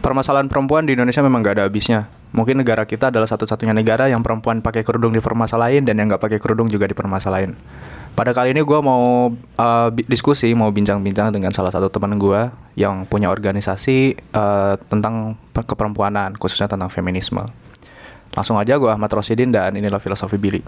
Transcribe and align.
permasalahan 0.00 0.48
perempuan 0.48 0.88
di 0.88 0.96
Indonesia 0.96 1.20
memang 1.20 1.44
gak 1.44 1.60
ada 1.60 1.64
habisnya. 1.68 2.08
Mungkin 2.30 2.62
negara 2.62 2.86
kita 2.86 3.10
adalah 3.10 3.26
satu-satunya 3.26 3.74
negara 3.74 4.06
yang 4.06 4.22
perempuan 4.22 4.62
pakai 4.62 4.86
kerudung 4.86 5.10
dipermasalahin 5.10 5.82
dan 5.82 5.98
yang 5.98 6.14
nggak 6.14 6.22
pakai 6.22 6.38
kerudung 6.38 6.70
juga 6.70 6.86
dipermasalahin. 6.86 7.58
Pada 8.14 8.30
kali 8.30 8.54
ini 8.54 8.62
gue 8.62 8.80
mau 8.82 9.34
uh, 9.34 9.88
diskusi, 10.06 10.50
mau 10.54 10.70
bincang-bincang 10.70 11.34
dengan 11.34 11.50
salah 11.50 11.74
satu 11.74 11.90
teman 11.90 12.14
gue 12.22 12.50
yang 12.78 13.02
punya 13.06 13.34
organisasi 13.34 14.14
uh, 14.34 14.78
tentang 14.86 15.34
per- 15.50 15.66
keperempuanan, 15.66 16.38
khususnya 16.38 16.70
tentang 16.70 16.90
feminisme. 16.90 17.42
Langsung 18.30 18.62
aja 18.62 18.78
gue 18.78 18.90
Ahmad 18.90 19.10
Rosidin 19.10 19.50
dan 19.50 19.74
inilah 19.74 19.98
Filosofi 19.98 20.38
Billy. 20.38 20.62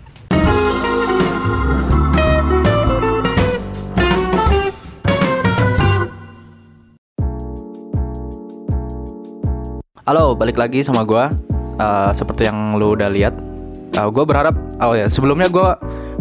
Halo, 10.02 10.34
balik 10.34 10.58
lagi 10.58 10.82
sama 10.82 11.06
gue. 11.06 11.30
Uh, 11.78 12.10
seperti 12.10 12.50
yang 12.50 12.74
lu 12.74 12.98
udah 12.98 13.06
lihat, 13.06 13.38
uh, 13.94 14.10
gue 14.10 14.24
berharap. 14.26 14.50
Oh 14.82 14.98
ya, 14.98 15.06
sebelumnya 15.06 15.46
gue 15.46 15.68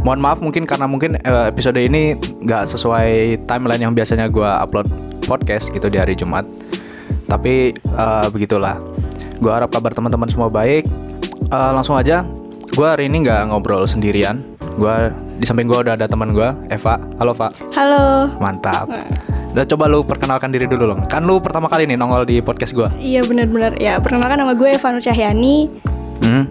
mohon 0.05 0.21
maaf 0.21 0.37
mungkin 0.37 0.69
karena 0.69 0.85
mungkin 0.85 1.17
uh, 1.25 1.49
episode 1.49 1.81
ini 1.81 2.13
nggak 2.45 2.69
sesuai 2.69 3.41
timeline 3.49 3.81
yang 3.81 3.97
biasanya 3.97 4.29
gue 4.29 4.45
upload 4.45 4.85
podcast 5.25 5.73
gitu 5.73 5.89
di 5.89 5.97
hari 5.97 6.13
Jumat. 6.13 6.45
Tapi 7.25 7.73
uh, 7.97 8.29
begitulah. 8.29 8.77
Gue 9.41 9.49
harap 9.49 9.73
kabar 9.73 9.97
teman-teman 9.97 10.29
semua 10.29 10.53
baik. 10.53 10.85
Uh, 11.49 11.73
langsung 11.73 11.97
aja, 11.97 12.21
gue 12.77 12.85
hari 12.85 13.09
ini 13.09 13.25
nggak 13.25 13.49
ngobrol 13.49 13.89
sendirian. 13.89 14.45
Gue 14.77 15.09
di 15.41 15.45
samping 15.49 15.65
gue 15.65 15.81
udah 15.81 15.97
ada 15.97 16.05
teman 16.05 16.37
gue, 16.37 16.53
Eva. 16.69 17.01
Halo, 17.17 17.33
Pak. 17.33 17.73
Halo. 17.73 18.29
Mantap. 18.37 18.93
Udah 19.51 19.65
coba 19.67 19.83
lu 19.85 19.99
perkenalkan 20.01 20.47
diri 20.47 20.63
dulu 20.63 20.95
dong. 20.95 21.01
Kan 21.05 21.23
lu 21.23 21.37
pertama 21.37 21.67
kali 21.67 21.83
nih 21.83 21.95
nongol 21.95 22.23
di 22.23 22.39
podcast 22.39 22.71
gue. 22.71 22.87
Iya 22.97 23.21
benar-benar. 23.21 23.75
Ya 23.77 23.97
perkenalkan 23.97 24.39
nama 24.39 24.53
gue 24.53 24.69
Eva 24.69 24.87
Nur 24.89 24.99
Cahyani. 24.99 25.67
Hmm. 26.21 26.47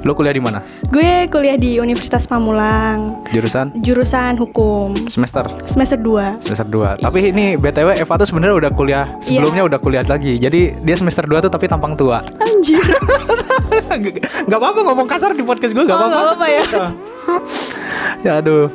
Lu 0.00 0.12
kuliah 0.12 0.32
di 0.32 0.40
mana? 0.40 0.60
Gue 0.86 1.28
kuliah 1.28 1.56
di 1.56 1.76
Universitas 1.76 2.24
Pamulang. 2.24 3.24
Jurusan 3.28 3.72
Jurusan 3.78 4.36
hukum. 4.36 4.92
semester 5.06 5.48
Semester 5.64 5.96
2 5.96 6.40
semester 6.40 6.64
2. 6.66 7.00
Tapi 7.00 7.18
ini 7.26 7.56
BTW 7.56 7.96
Eva 7.98 8.14
tuh 8.14 8.24
sebenarnya 8.26 8.56
udah 8.58 8.70
kuliah 8.70 9.04
sebelumnya 9.18 9.64
udah 9.64 9.76
kuliah 9.78 10.00
lagi. 10.02 10.36
Jadi 10.36 10.76
dia 10.78 10.96
semester 10.96 11.24
2 11.24 11.40
tuh 11.40 11.50
tapi 11.50 11.64
tampang 11.66 11.92
tua. 11.92 12.20
Anjir. 12.38 12.80
Gak 14.44 14.58
apa-apa 14.58 14.80
ngomong 14.82 15.06
kasar 15.06 15.32
di 15.32 15.40
podcast 15.40 15.72
gue 15.72 15.82
gak 15.82 15.92
Oh, 15.92 15.98
apa-apa. 15.98 16.08
nggak 16.10 16.24
apa-apa 16.26 16.46
ya. 16.46 16.64
ya 18.26 18.32
aduh. 18.40 18.66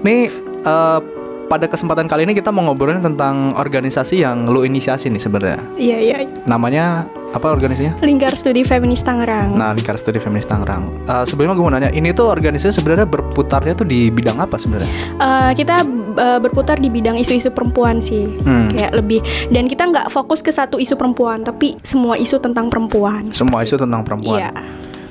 Nih 0.00 0.30
eh, 0.60 0.98
pada 1.46 1.70
kesempatan 1.70 2.10
kali 2.10 2.26
ini 2.26 2.34
kita 2.34 2.50
mau 2.50 2.66
ngobrolin 2.66 2.98
tentang 2.98 3.54
organisasi 3.54 4.20
yang 4.20 4.50
lu 4.50 4.66
inisiasi 4.66 5.06
nih 5.08 5.22
sebenarnya. 5.22 5.58
Iya 5.78 5.98
iya. 6.02 6.16
Namanya 6.44 7.06
apa 7.30 7.52
organisasinya? 7.52 8.02
Lingkar 8.02 8.34
Studi 8.34 8.66
Feminis 8.66 9.02
Tangerang. 9.02 9.54
Nah, 9.54 9.70
Lingkar 9.70 9.94
Studi 9.98 10.18
Feminis 10.18 10.46
Tangerang. 10.46 11.06
Eh, 11.06 11.24
sebelumnya 11.26 11.54
gue 11.54 11.64
mau 11.64 11.74
nanya, 11.74 11.90
ini 11.92 12.10
tuh 12.10 12.30
organisasi 12.30 12.80
sebenarnya 12.80 13.06
berputarnya 13.06 13.76
tuh 13.76 13.86
di 13.86 14.10
bidang 14.10 14.40
apa 14.40 14.58
sebenarnya? 14.58 14.90
Eh, 15.20 15.52
kita 15.54 15.86
eh, 16.16 16.38
berputar 16.40 16.80
di 16.80 16.88
bidang 16.88 17.14
isu-isu 17.20 17.52
perempuan 17.52 18.00
sih, 18.00 18.24
Hmm. 18.42 18.72
kayak 18.72 18.96
lebih. 18.96 19.20
Dan 19.52 19.68
kita 19.68 19.84
nggak 19.84 20.08
fokus 20.08 20.40
ke 20.40 20.50
satu 20.50 20.80
isu 20.80 20.96
perempuan, 20.96 21.44
tapi 21.44 21.76
semua 21.84 22.16
isu 22.16 22.40
tentang 22.40 22.72
perempuan. 22.72 23.30
Semua 23.36 23.62
isu 23.62 23.76
tentang 23.76 24.00
perempuan. 24.02 24.40
Iya. 24.40 24.50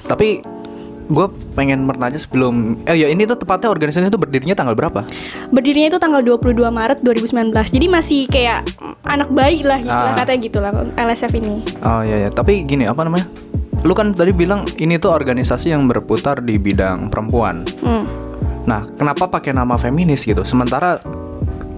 Tapi 0.05 0.41
gue 1.05 1.27
pengen 1.53 1.85
bertanya 1.85 2.17
sebelum 2.17 2.81
eh 2.89 2.97
ya 2.97 3.05
ini 3.05 3.29
tuh 3.29 3.37
tepatnya 3.37 3.69
organisasinya 3.69 4.09
tuh 4.09 4.17
berdirinya 4.17 4.57
tanggal 4.57 4.73
berapa? 4.73 5.05
Berdirinya 5.53 5.93
itu 5.93 5.99
tanggal 6.01 6.25
22 6.25 6.57
Maret 6.65 7.05
2019. 7.05 7.53
Jadi 7.53 7.85
masih 7.85 8.25
kayak 8.25 8.65
anak 9.05 9.29
bayi 9.29 9.61
lah 9.61 9.77
Ah. 9.77 9.85
istilah 9.85 10.13
katanya 10.17 10.39
gitu 10.41 10.57
lah 10.57 10.71
LSF 10.97 11.33
ini. 11.37 11.61
Oh 11.85 12.01
iya 12.01 12.25
ya, 12.25 12.29
tapi 12.33 12.65
gini 12.65 12.89
apa 12.89 13.05
namanya? 13.05 13.29
Lu 13.85 13.93
kan 13.93 14.09
tadi 14.09 14.33
bilang 14.33 14.65
ini 14.81 14.97
tuh 14.97 15.13
organisasi 15.13 15.69
yang 15.69 15.85
berputar 15.85 16.41
di 16.41 16.57
bidang 16.57 17.13
perempuan. 17.13 17.61
Hmm. 17.85 18.09
Nah, 18.65 18.81
kenapa 18.97 19.29
pakai 19.29 19.53
nama 19.53 19.77
feminis 19.77 20.25
gitu? 20.25 20.41
Sementara 20.41 20.97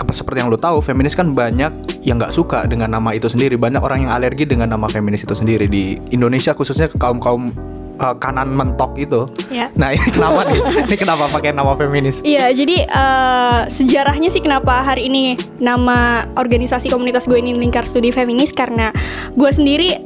seperti 0.08 0.40
yang 0.40 0.48
lu 0.48 0.56
tahu, 0.56 0.80
feminis 0.80 1.12
kan 1.12 1.36
banyak 1.36 1.68
yang 2.00 2.16
nggak 2.16 2.32
suka 2.32 2.64
dengan 2.64 2.96
nama 2.96 3.12
itu 3.12 3.28
sendiri. 3.28 3.60
Banyak 3.60 3.84
orang 3.84 4.08
yang 4.08 4.12
alergi 4.16 4.48
dengan 4.48 4.72
nama 4.72 4.88
feminis 4.88 5.28
itu 5.28 5.36
sendiri 5.36 5.68
di 5.68 6.00
Indonesia 6.16 6.56
khususnya 6.56 6.88
kaum 6.96 7.20
kaum 7.20 7.52
kanan 7.98 8.50
mentok 8.50 8.96
itu. 8.96 9.26
Ya. 9.50 9.68
Nah 9.74 9.92
ini 9.92 10.08
kenapa 10.08 10.46
nih? 10.46 10.60
Ini 10.88 10.96
kenapa 10.96 11.28
pakai 11.28 11.52
nama 11.52 11.74
feminis? 11.74 12.22
Iya, 12.22 12.48
jadi 12.50 12.86
eh, 12.86 13.60
sejarahnya 13.68 14.30
sih 14.30 14.40
kenapa 14.40 14.82
hari 14.82 15.06
ini 15.06 15.24
nama 15.58 15.98
organisasi 16.34 16.88
komunitas 16.88 17.26
gue 17.26 17.36
ini 17.36 17.52
lingkar 17.52 17.84
studi 17.84 18.10
feminis 18.10 18.50
karena 18.50 18.94
gue 19.34 19.50
sendiri, 19.50 20.00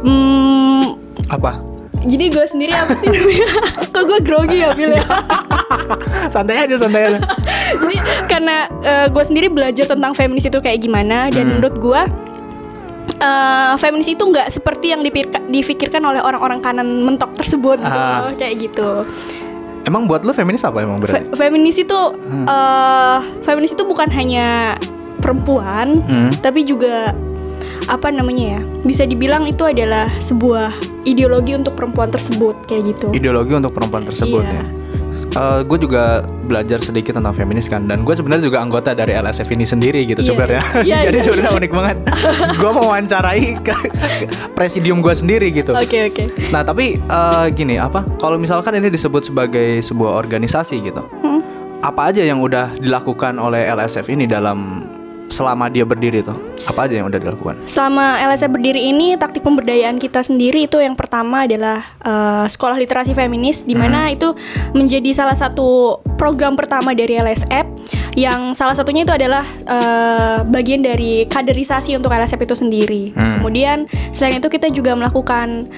hmm, 0.00 0.84
Apa? 1.28 1.58
jadi 2.00 2.32
gue 2.32 2.46
sendiri 2.46 2.72
apa 2.72 2.96
sih 2.96 3.06
namanya? 3.06 3.48
Kok 3.92 4.04
gue 4.06 4.20
grogi 4.22 4.58
ya 4.58 4.72
Bil 4.72 4.88
ya? 4.90 5.04
santai 6.34 6.64
aja, 6.64 6.76
santai 6.76 7.02
aja. 7.06 7.18
jadi 7.76 7.96
karena 8.24 8.56
eh, 8.80 9.06
gue 9.06 9.20
sendiri 9.20 9.48
belajar 9.48 9.84
tentang 9.84 10.12
feminis 10.14 10.46
itu 10.46 10.58
kayak 10.58 10.80
gimana 10.80 11.28
dan 11.28 11.44
Hmm. 11.44 11.58
menurut 11.58 11.76
gue 11.76 12.00
eh, 13.12 13.74
feminis 13.76 14.08
itu 14.08 14.22
nggak 14.22 14.48
seperti 14.48 14.90
yang 14.90 15.00
dipirka- 15.00 15.42
difikirkan 15.44 16.02
oleh 16.02 16.18
orang-orang 16.18 16.60
kanan 16.60 17.02
mentok 17.02 17.34
tersebut 17.34 17.78
gitu 17.78 17.90
Ah. 17.92 18.24
loh, 18.24 18.32
kayak 18.34 18.54
gitu. 18.60 18.90
Emang 19.82 20.04
buat 20.04 20.20
lu 20.20 20.30
feminis 20.30 20.60
apa 20.60 20.80
emang 20.80 20.96
berarti? 20.96 21.24
Fe- 21.24 21.40
feminis 21.40 21.76
itu 21.76 21.98
Hmm. 22.12 22.44
eh 22.44 23.18
feminis 23.42 23.72
itu 23.72 23.82
bukan 23.82 24.06
hanya 24.10 24.76
perempuan, 25.18 26.00
Hmm. 26.00 26.30
tapi 26.36 26.62
juga 26.62 27.16
apa 27.86 28.08
namanya 28.08 28.56
ya? 28.56 28.60
Bisa 28.80 29.02
dibilang 29.02 29.44
itu 29.44 29.60
adalah 29.62 30.06
sebuah 30.18 30.70
ideologi 31.02 31.56
untuk 31.56 31.74
perempuan 31.74 32.08
tersebut 32.08 32.54
kayak 32.64 32.82
gitu. 32.88 33.06
Ideologi 33.10 33.52
untuk 33.52 33.72
perempuan 33.72 34.04
tersebut 34.04 34.44
Iya. 34.44 34.52
ya. 34.54 34.64
Gue 35.62 35.78
juga 35.78 36.04
belajar 36.42 36.78
sedikit 36.78 37.14
tentang 37.14 37.30
feminis 37.30 37.66
kan 37.66 37.84
dan 37.84 38.02
gue 38.02 38.10
sebenarnya 38.10 38.44
juga 38.44 38.58
anggota 38.58 38.90
dari 38.90 39.12
LSF 39.12 39.48
ini 39.48 39.62
sendiri 39.62 40.02
gitu 40.04 40.20
Iya, 40.20 40.28
sebenarnya 40.28 40.62
iya, 40.82 40.98
jadi 41.06 41.16
iya. 41.16 41.24
sebenarnya 41.24 41.52
unik 41.56 41.72
banget 41.72 41.96
gue 42.54 42.70
mau 42.70 42.84
wawancarai 42.84 43.44
ke, 43.56 43.74
ke 43.94 44.24
presidium 44.50 44.98
gue 44.98 45.12
sendiri 45.12 45.48
gitu 45.50 45.70
Oke 45.72 46.08
oke. 46.08 46.24
nah 46.50 46.60
tapi 46.60 46.98
eh, 46.98 47.46
gini 47.50 47.76
apa 47.76 48.02
kalau 48.16 48.36
misalkan 48.36 48.74
ini 48.74 48.88
disebut 48.88 49.26
sebagai 49.26 49.80
sebuah 49.80 50.18
organisasi 50.18 50.82
gitu 50.82 51.02
Hmm. 51.20 51.40
apa 51.80 52.10
aja 52.10 52.20
yang 52.20 52.40
udah 52.40 52.76
dilakukan 52.76 53.36
oleh 53.36 53.64
LSF 53.66 54.08
ini 54.08 54.26
dalam 54.26 54.84
selama 55.40 55.72
dia 55.72 55.88
berdiri 55.88 56.20
tuh 56.20 56.36
apa 56.68 56.84
aja 56.84 57.00
yang 57.00 57.08
udah 57.08 57.16
dilakukan 57.16 57.56
Selama 57.64 58.20
LSF 58.28 58.52
berdiri 58.52 58.92
ini 58.92 59.16
taktik 59.16 59.40
pemberdayaan 59.40 59.96
kita 59.96 60.20
sendiri 60.20 60.68
itu 60.68 60.76
yang 60.76 60.92
pertama 60.92 61.48
adalah 61.48 61.80
eh, 62.04 62.44
sekolah 62.44 62.76
literasi 62.76 63.16
feminis 63.16 63.64
di 63.64 63.72
mana 63.72 64.12
itu 64.12 64.36
menjadi 64.76 65.16
salah 65.16 65.32
satu 65.32 66.00
program 66.20 66.60
pertama 66.60 66.92
dari 66.92 67.16
LSF 67.16 67.64
yang 68.18 68.52
salah 68.52 68.76
satunya 68.76 69.08
itu 69.08 69.14
adalah 69.16 69.46
eh, 69.64 70.38
bagian 70.44 70.84
dari 70.84 71.24
kaderisasi 71.24 71.96
untuk 71.96 72.12
LSF 72.12 72.40
itu 72.44 72.56
sendiri. 72.60 73.02
Hmm. 73.16 73.40
Kemudian 73.40 73.88
selain 74.12 74.42
itu 74.42 74.52
kita 74.52 74.68
juga 74.68 74.92
melakukan 74.92 75.70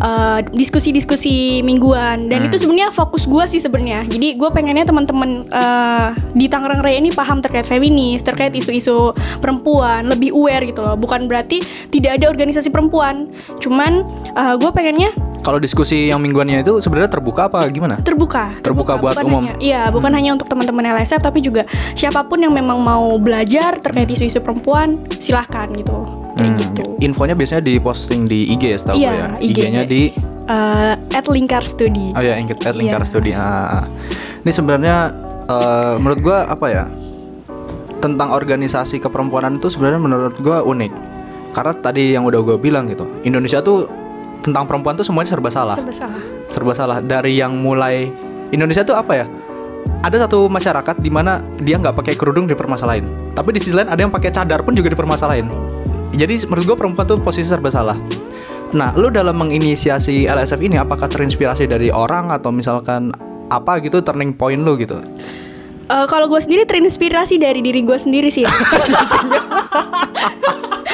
eh, 0.00 0.40
diskusi-diskusi 0.50 1.30
mingguan 1.60 2.26
dan 2.26 2.40
Hmm. 2.40 2.48
itu 2.48 2.56
sebenarnya 2.58 2.88
fokus 2.90 3.24
gue 3.24 3.44
sih 3.46 3.58
sebenarnya. 3.58 4.02
Jadi 4.04 4.34
gue 4.34 4.48
pengennya 4.48 4.82
teman-teman 4.82 5.44
eh, 5.44 6.08
di 6.32 6.46
Tangerang 6.46 6.80
Raya 6.80 6.98
ini 6.98 7.10
paham 7.10 7.38
terkait 7.38 7.64
feminis, 7.64 8.20
terkait 8.20 8.50
isu-isu 8.52 9.12
perempuan, 9.38 10.06
lebih 10.06 10.32
aware 10.32 10.64
gitu 10.64 10.80
loh. 10.80 10.94
Bukan 10.94 11.26
berarti 11.26 11.60
tidak 11.88 12.16
ada 12.16 12.26
organisasi 12.26 12.68
perempuan. 12.68 13.28
Cuman 13.58 14.02
gue 14.32 14.70
pengennya 14.70 15.12
kalau 15.40 15.56
diskusi 15.56 16.06
yang 16.06 16.20
mingguannya 16.20 16.60
itu 16.60 16.78
sebenarnya 16.78 17.10
terbuka 17.10 17.48
apa 17.48 17.64
gimana 17.66 17.96
terbuka. 17.98 18.52
Terbuka 18.60 18.96
buat 18.96 19.16
bukan 19.16 19.24
umum. 19.26 19.42
hanya- 19.46 19.56
Iya, 19.58 19.82
bukan 19.88 20.12
hanya 20.12 20.30
untuk 20.32 20.46
teman-teman 20.46 20.84
LSF 20.86 21.20
tapi 21.20 21.40
juga 21.40 21.64
siapa 21.92 22.22
pun 22.22 22.36
yang 22.36 22.52
memang 22.52 22.76
mau 22.76 23.16
belajar 23.16 23.76
terkait 23.76 24.06
isu-isu 24.06 24.38
perempuan, 24.38 25.00
silahkan 25.16 25.68
gitu. 25.72 26.04
Kayak 26.40 26.50
Hmm, 26.50 26.60
gitu. 26.72 26.82
Infonya 27.00 27.34
biasanya 27.36 27.62
diposting 27.62 28.24
di 28.24 28.48
IG 28.48 28.62
ya 28.66 28.78
setahu 28.78 28.96
gue 28.96 29.04
Iya, 29.04 29.12
ya. 29.12 29.28
IG-nya. 29.38 29.44
IG-nya 29.44 29.82
di 29.84 30.02
at 31.10 31.26
Lingkar 31.28 31.62
Studi. 31.62 32.10
Oh 32.10 32.18
ya, 32.18 32.34
Ingkit 32.34 32.64
at 32.64 32.74
Lingkar 32.74 33.04
Iya. 33.04 33.08
Studi. 33.08 33.30
Ah, 33.30 33.82
ah. 33.82 33.84
Ini 34.40 34.50
sebenarnya 34.50 34.96
eh, 35.46 35.94
menurut 36.00 36.20
gua 36.20 36.48
apa 36.48 36.66
ya? 36.66 36.84
Tentang 38.00 38.32
organisasi 38.32 38.96
keperempuanan 38.98 39.60
itu 39.60 39.68
sebenarnya 39.68 40.00
menurut 40.00 40.34
gua 40.40 40.64
unik. 40.64 40.92
Karena 41.50 41.72
tadi 41.74 42.14
yang 42.14 42.22
udah 42.22 42.40
gue 42.40 42.56
bilang 42.56 42.86
gitu. 42.86 43.04
Indonesia 43.20 43.58
tuh 43.58 43.90
tentang 44.40 44.64
perempuan 44.64 44.94
tuh 44.94 45.02
semuanya 45.02 45.28
serba 45.28 45.50
salah. 45.50 45.74
Serba 45.76 45.92
salah. 45.92 46.22
Serba 46.46 46.72
salah 46.72 46.98
dari 46.98 47.36
yang 47.36 47.58
mulai 47.58 48.06
Indonesia 48.48 48.80
tuh 48.80 48.94
apa 48.94 49.12
ya? 49.14 49.26
Ada 50.00 50.24
satu 50.24 50.46
masyarakat 50.46 50.96
di 50.96 51.10
mana 51.10 51.42
dia 51.58 51.76
nggak 51.76 51.92
pakai 51.92 52.14
kerudung 52.14 52.46
dipermasalahin. 52.46 53.04
Tapi 53.34 53.50
di 53.50 53.58
sisi 53.58 53.74
lain 53.74 53.90
ada 53.90 53.98
yang 53.98 54.14
pakai 54.14 54.30
cadar 54.30 54.62
pun 54.62 54.72
juga 54.72 54.88
dipermasalahin. 54.88 55.50
Jadi 56.10 56.34
menurut 56.46 56.64
gue 56.66 56.76
perempuan 56.76 57.06
tuh 57.06 57.18
posisi 57.22 57.46
serba 57.46 57.70
salah. 57.70 57.98
Nah, 58.70 58.94
lu 58.94 59.10
dalam 59.10 59.34
menginisiasi 59.34 60.30
LSF 60.30 60.60
ini 60.62 60.78
apakah 60.78 61.10
terinspirasi 61.10 61.66
dari 61.66 61.90
orang 61.90 62.30
atau 62.30 62.54
misalkan 62.54 63.10
apa 63.50 63.82
gitu 63.82 64.02
turning 64.02 64.34
point 64.34 64.62
lu 64.62 64.78
gitu? 64.78 65.02
Eh, 65.90 66.06
kalau 66.06 66.30
gue 66.30 66.38
sendiri 66.38 66.62
terinspirasi 66.62 67.42
dari 67.42 67.58
diri 67.62 67.82
gue 67.82 67.98
sendiri 67.98 68.30
sih. 68.30 68.46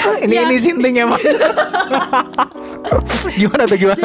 ini 0.26 0.34
Ya. 0.34 0.44
ini 0.44 0.56
sinting 0.56 0.94
emang. 0.99 1.20
gimana 3.37 3.67
tuh 3.67 3.76
gimana? 3.76 3.99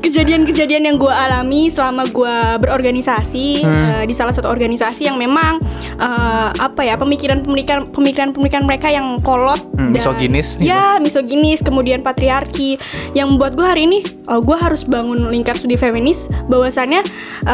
kejadian-kejadian 0.00 0.82
yang 0.84 0.96
gue 0.96 1.08
alami 1.08 1.68
selama 1.68 2.06
gue 2.06 2.34
berorganisasi 2.58 3.46
Hmm. 3.60 3.72
eh, 3.94 4.04
di 4.04 4.12
salah 4.12 4.32
satu 4.32 4.46
organisasi 4.46 5.04
yang 5.04 5.16
memang 5.16 5.60
eh, 5.94 6.48
apa 6.50 6.82
ya 6.82 6.96
pemikiran-pemikiran 6.96 7.90
pemikiran-pemikiran 7.90 8.64
mereka 8.64 8.88
yang 8.88 9.20
kolot 9.20 9.60
Hmm, 9.74 9.90
misoginis 9.90 10.54
gitu. 10.54 10.66
ya 10.66 10.98
misoginis 10.98 11.60
kemudian 11.60 12.00
patriarki 12.00 12.78
yang 13.12 13.28
membuat 13.28 13.54
gue 13.54 13.64
hari 13.64 13.82
ini 13.84 13.98
gue 14.24 14.56
harus 14.56 14.82
bangun 14.82 15.28
lingkar 15.28 15.54
studi 15.54 15.76
feminis 15.76 16.26
bahwasannya 16.46 17.04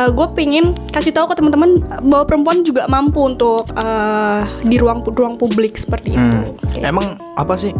gue 0.09 0.27
pengen 0.33 0.73
kasih 0.89 1.11
tahu 1.11 1.27
ke 1.27 1.35
teman-teman 1.35 1.77
bahwa 2.03 2.25
perempuan 2.25 2.62
juga 2.62 2.87
mampu 2.87 3.27
untuk 3.27 3.67
eh, 3.73 4.41
di 4.62 4.77
ruang 4.77 5.03
ruang 5.05 5.35
publik 5.37 5.75
seperti 5.75 6.12
itu 6.12 6.19
Hmm. 6.21 6.47
Kayak 6.71 6.87
Emang 6.87 7.07
apa 7.35 7.55
sih 7.55 7.73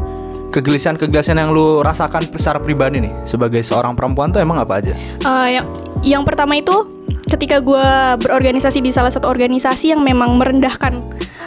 kegelisahan-kegelisahan 0.51 1.39
yang 1.39 1.55
lu 1.55 1.81
rasakan 1.81 2.27
secara 2.35 2.59
pribadi 2.59 3.01
nih 3.01 3.15
sebagai 3.23 3.63
seorang 3.63 3.95
perempuan 3.95 4.35
tuh 4.35 4.43
emang 4.43 4.59
apa 4.59 4.83
aja? 4.83 4.93
Eh, 5.23 5.49
yang 5.57 5.67
yang 6.03 6.23
pertama 6.27 6.59
itu 6.59 6.75
ketika 7.31 7.63
gue 7.63 7.87
berorganisasi 8.27 8.83
di 8.83 8.91
salah 8.91 9.15
satu 9.15 9.31
organisasi 9.31 9.95
yang 9.95 10.03
memang 10.03 10.37
merendahkan 10.37 10.99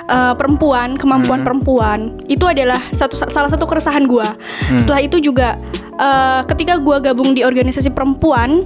eh, 0.08 0.34
perempuan 0.40 0.96
kemampuan 0.96 1.44
perempuan 1.44 2.00
itu 2.32 2.48
adalah 2.48 2.80
satu 2.96 3.20
salah 3.20 3.52
satu 3.52 3.68
keresahan 3.68 4.08
gue. 4.08 4.28
Setelah 4.80 5.04
itu 5.04 5.20
juga 5.20 5.60
eh, 6.00 6.42
ketika 6.48 6.80
gue 6.80 6.98
gabung 7.04 7.36
di 7.36 7.44
organisasi 7.44 7.92
perempuan 7.92 8.64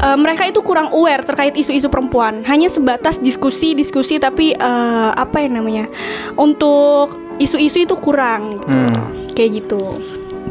eh, 0.00 0.18
mereka 0.18 0.48
itu 0.48 0.62
kurang 0.64 0.94
aware 0.94 1.26
terkait 1.26 1.52
isu-isu 1.58 1.92
perempuan 1.92 2.46
hanya 2.48 2.70
sebatas 2.72 3.20
diskusi-diskusi 3.20 4.16
tapi 4.22 4.56
eh, 4.56 5.10
apa 5.12 5.36
ya 5.42 5.48
namanya 5.50 5.84
untuk 6.38 7.19
isu-isu 7.40 7.88
itu 7.88 7.96
kurang 7.96 8.60
gitu. 8.60 8.68
Hmm. 8.68 9.26
kayak 9.34 9.50
gitu 9.64 9.82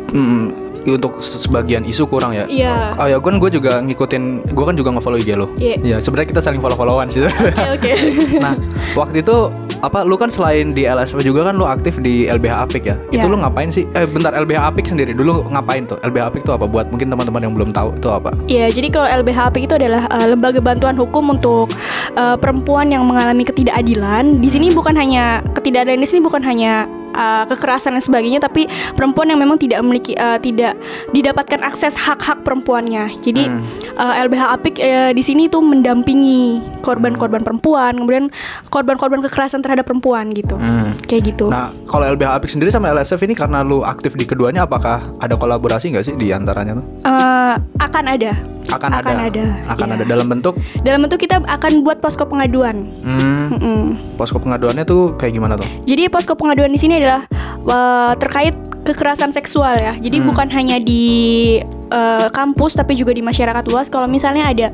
Hmm, 0.10 0.69
untuk 0.86 1.20
se- 1.20 1.40
sebagian 1.40 1.84
isu 1.84 2.06
kurang 2.06 2.32
ya. 2.32 2.46
Iya. 2.46 2.96
Oh 2.96 3.06
ya, 3.06 3.18
kan 3.18 3.36
gue 3.36 3.50
juga 3.50 3.80
ngikutin, 3.80 4.24
gue 4.48 4.66
kan 4.66 4.76
juga 4.76 4.90
nge-follow 4.94 5.18
IG 5.18 5.30
lo. 5.34 5.48
Iya. 5.56 5.76
Ya, 5.80 5.98
sebenarnya 5.98 6.30
kita 6.30 6.42
saling 6.42 6.60
follow-followan 6.60 7.08
sih. 7.08 7.24
oke 7.28 7.32
oke 7.76 7.92
nah, 8.44 8.54
waktu 8.94 9.20
itu 9.20 9.50
apa 9.80 10.04
lu 10.04 10.20
kan 10.20 10.28
selain 10.28 10.76
di 10.76 10.84
LSP 10.84 11.24
juga 11.24 11.48
kan 11.48 11.56
lu 11.56 11.64
aktif 11.64 11.98
di 11.98 12.28
LBH 12.28 12.56
Apik 12.62 12.84
ya. 12.86 12.96
Itu 13.10 13.26
Iya. 13.26 13.32
lu 13.32 13.38
ngapain 13.40 13.70
sih? 13.70 13.88
Eh 13.94 14.04
bentar 14.04 14.36
LBH 14.36 14.60
Apik 14.68 14.86
sendiri 14.86 15.16
dulu 15.16 15.48
ngapain 15.48 15.88
tuh? 15.88 15.96
LBH 16.02 16.24
Apik 16.26 16.42
tuh 16.44 16.54
apa 16.54 16.68
buat 16.68 16.92
mungkin 16.92 17.08
teman-teman 17.08 17.42
yang 17.42 17.54
belum 17.56 17.72
tahu 17.72 17.96
itu 17.96 18.10
apa? 18.12 18.36
Ya, 18.46 18.68
jadi 18.68 18.92
kalau 18.92 19.08
LBHP 19.24 19.64
itu 19.64 19.74
adalah 19.74 20.04
uh, 20.12 20.28
lembaga 20.28 20.60
bantuan 20.60 20.96
hukum 20.96 21.32
untuk 21.32 21.72
uh, 22.14 22.36
perempuan 22.36 22.92
yang 22.92 23.08
mengalami 23.08 23.48
ketidakadilan. 23.48 24.38
Di 24.38 24.50
sini 24.52 24.68
bukan 24.70 24.94
hanya 24.94 25.40
ketidakadilan 25.56 26.00
di 26.00 26.08
sini 26.08 26.20
bukan 26.20 26.44
hanya 26.44 26.84
uh, 27.20 27.44
kekerasan 27.46 28.00
dan 28.00 28.04
sebagainya, 28.04 28.40
tapi 28.40 28.66
perempuan 28.96 29.28
yang 29.28 29.40
memang 29.44 29.60
tidak 29.60 29.84
memiliki 29.84 30.16
uh, 30.16 30.40
tidak 30.40 30.80
didapatkan 31.12 31.60
akses 31.62 32.00
hak-hak 32.00 32.42
perempuannya. 32.48 33.20
Jadi 33.20 33.52
uh, 34.00 34.14
LBH 34.24 34.44
Apik 34.56 34.76
uh, 34.80 35.12
di 35.12 35.24
sini 35.24 35.52
itu 35.52 35.60
mendampingi 35.60 36.64
korban-korban 36.80 37.44
perempuan, 37.44 38.00
kemudian 38.00 38.32
korban-korban 38.72 39.20
kekerasan 39.28 39.60
terhadap 39.60 39.84
perempuan 39.84 40.32
gitu. 40.32 40.56
Hmm. 40.56 40.96
Kayak 41.06 41.36
gitu. 41.36 41.52
Nah, 41.52 41.76
kalau 41.86 42.08
LBH 42.08 42.40
Apik 42.40 42.50
sendiri 42.50 42.72
sama 42.72 42.90
LSF 42.96 43.20
ini 43.28 43.36
karena 43.36 43.62
lu 43.62 43.84
aktif 43.84 44.16
di 44.16 44.24
keduanya 44.24 44.64
apakah 44.64 45.04
ada 45.20 45.36
kolaborasi 45.36 45.92
nggak 45.92 46.06
sih 46.06 46.14
di 46.16 46.32
antaranya 46.32 46.80
tuh? 46.80 46.86
Uh, 47.04 47.56
akan 47.82 48.06
ada. 48.16 48.34
Akan, 48.70 48.94
Akan 48.94 49.18
ada. 49.18 49.34
ada, 49.34 49.46
Akan 49.66 49.88
iya. 49.90 49.96
ada 49.98 50.06
dalam 50.06 50.30
bentuk 50.30 50.54
Dalam 50.86 51.02
bentuk 51.02 51.18
kita 51.18 51.42
akan 51.42 51.82
buat 51.82 52.06
posko 52.06 52.30
pengaduan. 52.30 52.86
hmm, 53.02 53.58
Mm-mm. 53.58 53.82
posko 54.14 54.38
pengaduannya 54.38 54.86
tuh 54.86 55.18
kayak 55.18 55.34
gimana 55.42 55.58
tuh? 55.58 55.66
Jadi 55.90 56.06
posko 56.06 56.38
pengaduan 56.38 56.70
di 56.70 56.78
sini 56.78 57.02
adalah 57.02 57.09
uh, 57.18 58.14
terkait 58.18 58.56
kekerasan 58.86 59.34
seksual 59.34 59.78
ya. 59.78 59.94
Jadi 59.98 60.24
bukan 60.24 60.50
hanya 60.50 60.82
di 60.82 61.58
uh, 61.94 62.28
kampus 62.32 62.78
tapi 62.78 62.98
juga 62.98 63.14
di 63.14 63.22
masyarakat 63.22 63.66
luas. 63.70 63.90
Kalau 63.90 64.06
misalnya 64.10 64.50
ada 64.50 64.68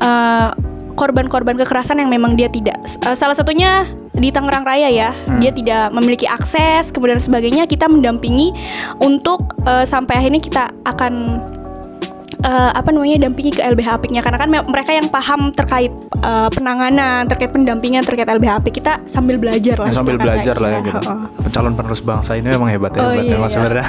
uh, 0.00 0.50
korban-korban 0.92 1.56
kekerasan 1.56 2.04
yang 2.04 2.12
memang 2.12 2.36
dia 2.36 2.52
tidak 2.52 2.76
uh, 3.08 3.16
salah 3.16 3.32
satunya 3.32 3.88
di 4.12 4.28
Tangerang 4.28 4.62
Raya 4.62 4.92
ya, 4.92 5.10
dia 5.40 5.50
tidak 5.50 5.88
memiliki 5.96 6.28
akses 6.28 6.92
kemudian 6.92 7.16
sebagainya 7.16 7.64
kita 7.64 7.88
mendampingi 7.88 8.52
untuk 9.00 9.56
uh, 9.64 9.88
sampai 9.88 10.20
akhirnya 10.20 10.42
kita 10.44 10.64
akan 10.84 11.40
eh, 12.42 12.70
apa 12.72 12.88
namanya 12.90 13.26
dampingi 13.26 13.52
ke 13.52 13.62
LBH 13.62 13.88
Apiknya 13.92 14.20
karena 14.20 14.38
kan 14.38 14.48
me- 14.48 14.66
mereka 14.66 14.90
yang 14.90 15.08
paham 15.08 15.50
terkait 15.50 15.92
eh, 16.18 16.48
penanganan, 16.50 17.26
terkait 17.26 17.50
pendampingan 17.50 18.02
terkait 18.02 18.26
LBH 18.26 18.52
Apik 18.58 18.74
kita 18.76 18.98
sambil 19.06 19.38
belajar 19.38 19.78
lah. 19.78 19.88
Ya, 19.88 19.94
sambil 19.94 20.16
belajar 20.16 20.56
lah 20.58 20.70
ya 20.70 20.80
gitu. 20.82 20.98
heeh. 21.00 21.20
Calon 21.50 21.74
penerus 21.74 22.00
bangsa 22.00 22.34
ini 22.34 22.48
memang 22.48 22.68
hebat 22.68 22.92
ya, 22.92 23.00
Oh, 23.00 23.10
hebat 23.10 23.24
iya, 23.24 23.34
ya 23.34 23.38
mas 23.38 23.46
iya. 23.46 23.54
sebenarnya. 23.54 23.86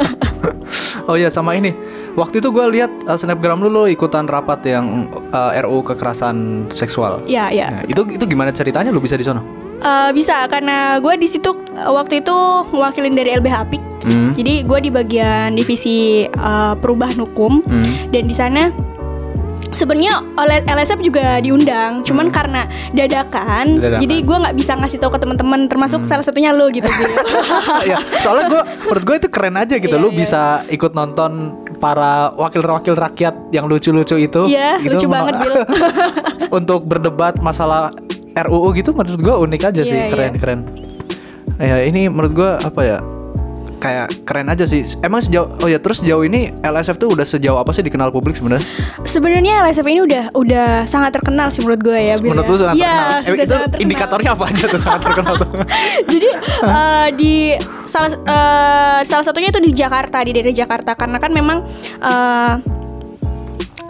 oh 1.08 1.16
iya 1.16 1.28
sama 1.28 1.54
ini. 1.54 1.72
Waktu 2.14 2.42
itu 2.42 2.48
gue 2.50 2.66
lihat 2.70 2.90
uh, 3.06 3.14
snapgram 3.14 3.60
lu 3.60 3.70
lu 3.70 3.86
ikutan 3.86 4.26
rapat 4.26 4.66
yang 4.66 5.06
uh, 5.30 5.50
RU 5.62 5.82
kekerasan 5.82 6.66
seksual. 6.70 7.22
Iya, 7.24 7.50
iya. 7.50 7.66
Ya, 7.70 7.80
itu 7.86 8.02
itu 8.08 8.24
gimana 8.26 8.50
ceritanya 8.50 8.90
lu 8.90 8.98
bisa 8.98 9.14
di 9.14 9.24
sana? 9.24 9.40
Eh, 9.80 10.10
bisa 10.12 10.44
karena 10.44 11.00
gue 11.00 11.14
di 11.16 11.24
situ 11.24 11.56
waktu 11.72 12.20
itu 12.20 12.36
mewakilin 12.68 13.16
dari 13.16 13.32
LBH 13.32 13.56
Apik. 13.64 13.82
Hmm. 14.00 14.32
Jadi 14.32 14.64
gue 14.64 14.78
di 14.80 14.90
bagian 14.90 15.52
divisi 15.52 16.24
eh, 16.24 16.74
perubahan 16.74 17.18
hukum 17.18 17.60
Hmm. 17.60 18.08
dan 18.08 18.22
di 18.22 18.32
sana 18.32 18.72
sebenarnya 19.70 20.26
oleh 20.34 20.60
LSF 20.62 21.00
juga 21.00 21.38
diundang, 21.38 22.02
cuman 22.02 22.28
karena 22.28 22.66
dadakan, 22.90 23.78
Hmm. 23.78 23.80
Dadakan. 23.80 24.00
jadi 24.02 24.16
gue 24.20 24.36
nggak 24.36 24.56
bisa 24.56 24.72
ngasih 24.74 24.98
tahu 24.98 25.10
ke 25.14 25.20
teman-teman, 25.20 25.60
termasuk 25.66 26.02
salah 26.02 26.20
satunya 26.20 26.50
lo 26.50 26.68
gitu. 26.68 26.88
Ya, 27.86 27.96
soalnya 28.18 28.50
gue 28.50 28.62
menurut 28.84 29.04
gue 29.04 29.16
itu 29.16 29.28
keren 29.30 29.56
aja 29.56 29.76
gitu. 29.76 29.94
Iya, 29.94 30.02
lu 30.02 30.10
iya, 30.10 30.18
bisa 30.18 30.42
ikut 30.68 30.92
nonton 30.92 31.54
para 31.78 32.28
wakil-wakil 32.34 32.92
rakyat 32.92 33.34
yang 33.50 33.64
lucu-lucu 33.64 34.16
itu. 34.16 34.42
Iya, 34.48 34.82
gitu, 34.82 34.96
lucu 34.96 35.06
banget, 35.08 35.34
Bil. 35.38 35.52
untuk 36.58 36.84
berdebat 36.84 37.38
masalah 37.38 37.88
RUU 38.36 38.74
gitu 38.74 38.90
menurut 38.92 39.18
gue 39.18 39.34
unik 39.38 39.62
aja 39.64 39.82
sih, 39.82 39.96
Iya, 39.96 40.10
keren 40.10 40.32
iya. 40.34 40.38
keren. 40.38 40.60
Ya 41.56 41.76
ini 41.82 42.08
menurut 42.08 42.32
gue 42.32 42.50
apa 42.58 42.80
ya? 42.82 42.98
Kayak 43.80 44.12
keren 44.28 44.52
aja 44.52 44.68
sih. 44.68 44.84
Emang 45.00 45.24
sejauh 45.24 45.48
oh 45.56 45.68
ya 45.68 45.80
terus 45.80 46.04
sejauh 46.04 46.20
ini 46.20 46.52
LSF 46.60 47.00
tuh 47.00 47.16
udah 47.16 47.24
sejauh 47.24 47.56
apa 47.56 47.72
sih 47.72 47.80
dikenal 47.80 48.12
publik 48.12 48.36
sebenarnya? 48.36 48.60
Sebenarnya 49.02 49.64
LSF 49.64 49.86
ini 49.88 50.00
udah 50.04 50.24
udah 50.36 50.68
sangat 50.84 51.16
terkenal 51.16 51.48
sih 51.48 51.64
menurut 51.64 51.80
gue 51.80 51.96
ya. 51.96 52.14
Menurut 52.20 52.44
ya. 52.44 52.52
lu 52.52 52.56
sangat 52.60 52.74
Iya, 52.76 52.92
terkenal. 52.92 53.08
Eh, 53.16 53.32
itu 53.32 53.48
sangat 53.48 53.68
terkenal. 53.72 53.84
indikatornya 53.88 54.30
apa 54.36 54.44
aja 54.52 54.64
tuh 54.68 54.80
sangat 54.80 55.00
terkenal 55.08 55.34
tuh? 55.40 55.48
Jadi 56.12 56.28
eh, 56.60 57.08
di 57.16 57.34
salah 57.88 58.10
eh, 58.12 59.00
salah 59.08 59.24
satunya 59.24 59.48
itu 59.48 59.60
di 59.64 59.72
Jakarta 59.72 60.20
di 60.20 60.30
daerah 60.36 60.52
Jakarta 60.52 60.92
karena 60.92 61.16
kan 61.16 61.32
memang 61.32 61.58
eh, 62.04 62.54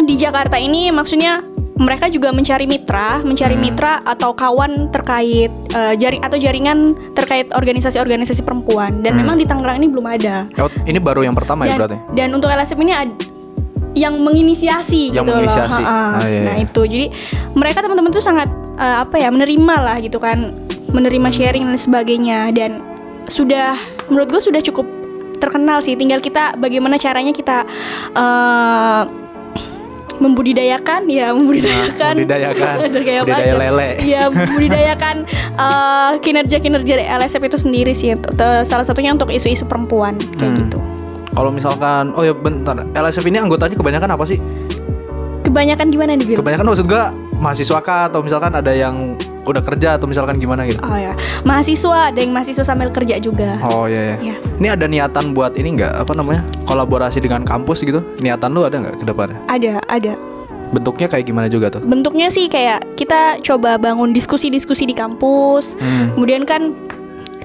di 0.00 0.14
Jakarta 0.16 0.56
ini 0.56 0.88
maksudnya 0.90 1.42
mereka 1.80 2.06
juga 2.06 2.28
mencari 2.28 2.64
mitra, 2.64 3.18
mencari 3.20 3.56
Hmm. 3.56 3.64
mitra 3.64 4.04
atau 4.04 4.30
kawan 4.30 4.88
terkait 4.90 5.48
eh, 5.70 5.94
jari 5.96 6.18
atau 6.18 6.36
jaringan 6.36 6.78
terkait 7.10 7.48
organisasi-organisasi 7.50 8.42
perempuan 8.42 9.00
dan 9.00 9.14
Hmm. 9.14 9.24
memang 9.24 9.36
di 9.36 9.44
Tangerang 9.44 9.80
ini 9.80 9.88
belum 9.88 10.04
ada. 10.04 10.44
Oh, 10.58 10.68
ini 10.82 10.98
baru 10.98 11.22
yang 11.22 11.32
pertama 11.32 11.64
ya 11.64 11.74
Dan, 11.74 11.78
berarti. 11.78 11.96
dan 12.12 12.28
untuk 12.30 12.48
LSM 12.48 12.78
ini 12.78 12.92
ad- 12.92 13.16
yang 13.92 14.14
menginisiasi 14.16 15.10
Yang 15.10 15.24
gitu 15.24 15.32
menginisiasi. 15.34 15.82
loh. 15.82 15.88
Ha-ha. 15.88 16.14
Ah, 16.14 16.22
iya, 16.22 16.40
Nah 16.44 16.54
iya. 16.54 16.62
itu 16.62 16.80
jadi 16.84 17.06
mereka 17.52 17.80
teman-teman 17.80 18.10
tuh 18.10 18.22
sangat 18.22 18.46
eh, 18.76 18.96
apa 19.00 19.16
ya 19.16 19.28
menerima 19.28 19.74
lah 19.78 19.96
gitu 19.98 20.16
kan, 20.16 20.52
menerima 20.88 21.28
sharing 21.28 21.64
dan 21.64 21.76
sebagainya 21.76 22.48
dan 22.50 22.80
sudah 23.26 23.74
menurut 24.06 24.28
gue 24.28 24.42
sudah 24.42 24.60
cukup 24.60 24.84
terkenal 25.36 25.80
sih. 25.80 25.94
Tinggal 25.94 26.18
kita 26.18 26.54
bagaimana 26.54 26.96
caranya 26.96 27.30
kita 27.30 27.64
eh, 28.12 29.02
membudidayakan 30.20 31.08
ya 31.08 31.32
membudidayakan 31.32 32.12
membudidayakan. 32.14 32.74
Udah 32.86 33.02
kayak 33.02 33.22
Budidaya 33.24 33.54
lele. 33.56 33.90
ya 34.04 34.22
membudidayakan 34.28 35.16
eh, 35.64 36.10
kinerja-kinerja 36.20 36.92
dari 36.94 37.06
LSF 37.08 37.42
itu 37.42 37.58
sendiri 37.58 37.92
sih 37.92 38.12
salah 38.62 38.84
satunya 38.84 39.10
untuk 39.10 39.28
isu-isu 39.28 39.64
perempuan 39.64 40.14
kayak 40.36 40.52
Hmm. 40.52 40.60
gitu 40.60 40.78
Kalau 41.30 41.48
misalkan 41.48 42.10
oh 42.12 42.20
ya 42.20 42.30
bentar, 42.30 42.74
LSF 42.90 43.22
ini 43.24 43.38
anggotanya 43.38 43.74
kebanyakan 43.74 44.10
apa 44.12 44.24
sih? 44.24 44.36
kebanyakan 45.40 45.86
gimana 45.88 46.14
nih 46.14 46.26
Bil? 46.26 46.38
Kebanyakan 46.38 46.62
maksud 46.64 46.86
gua 46.86 47.10
mahasiswa 47.34 47.80
kah 47.80 48.06
atau 48.06 48.20
misalkan 48.20 48.52
ada 48.52 48.70
yang 48.70 49.18
udah 49.44 49.62
kerja 49.64 49.96
atau 49.96 50.06
misalkan 50.06 50.36
gimana 50.36 50.68
gitu? 50.68 50.80
Oh 50.84 50.98
ya, 50.98 51.16
mahasiswa 51.42 52.12
ada 52.12 52.18
yang 52.20 52.32
mahasiswa 52.32 52.64
sambil 52.64 52.92
kerja 52.92 53.16
juga. 53.16 53.56
Oh 53.64 53.88
iya, 53.88 54.14
iya. 54.14 54.16
Iya. 54.20 54.36
Ini 54.60 54.68
ada 54.76 54.86
niatan 54.86 55.32
buat 55.32 55.56
ini 55.56 55.80
nggak 55.80 55.92
apa 56.04 56.12
namanya 56.12 56.44
kolaborasi 56.68 57.18
dengan 57.24 57.42
kampus 57.46 57.82
gitu? 57.84 58.04
Niatan 58.20 58.52
lu 58.52 58.68
ada 58.68 58.76
nggak 58.80 59.00
ke 59.00 59.04
depannya? 59.08 59.38
Ada, 59.48 59.80
ada. 59.88 60.12
Bentuknya 60.70 61.10
kayak 61.10 61.26
gimana 61.26 61.50
juga 61.50 61.66
tuh? 61.66 61.82
Bentuknya 61.82 62.30
sih 62.30 62.46
kayak 62.46 62.94
kita 62.94 63.42
coba 63.42 63.74
bangun 63.74 64.14
diskusi-diskusi 64.14 64.86
di 64.86 64.94
kampus. 64.94 65.74
Hmm. 65.82 66.14
Kemudian 66.14 66.46
kan 66.46 66.70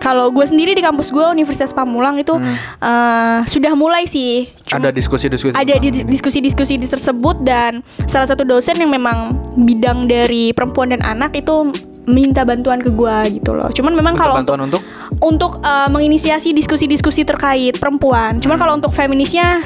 kalau 0.05 0.29
gue 0.29 0.45
sendiri 0.45 0.71
di 0.71 0.79
kampus 0.79 1.09
gue 1.09 1.25
Universitas 1.25 1.73
Pamulang 1.73 2.15
itu 2.15 2.37
eh, 2.37 3.39
sudah 3.43 3.73
mulai 3.73 4.05
sih. 4.05 4.45
Cuma- 4.61 4.77
Hmm. 4.77 4.77
Ada 4.77 4.89
diskusi-diskusi. 4.91 5.55
ada 5.55 5.73
diskusi-diskusi 6.05 6.73
di 6.75 6.85
tersebut 6.85 7.41
dan 7.41 7.79
salah 8.05 8.27
satu 8.27 8.43
dosen 8.43 8.75
yang 8.75 8.91
memang 8.91 9.33
bidang 9.57 10.05
dari 10.05 10.51
perempuan 10.51 10.91
dan 10.91 11.01
anak 11.01 11.33
itu 11.33 11.71
minta 12.05 12.43
bantuan 12.43 12.77
ke 12.77 12.91
gue 12.91 13.17
gitu 13.33 13.51
loh. 13.51 13.71
Cuman 13.71 13.95
memang 13.95 14.13
kalau 14.13 14.37
bantuan 14.37 14.61
untuk 14.63 14.81
untuk 15.19 15.57
eh, 15.59 15.89
menginisiasi 15.89 16.51
diskusi-diskusi 16.51 17.23
terkait 17.23 17.73
perempuan. 17.75 18.37
Cuman 18.37 18.55
kalau 18.55 18.75
untuk 18.75 18.91
feminisnya 18.91 19.63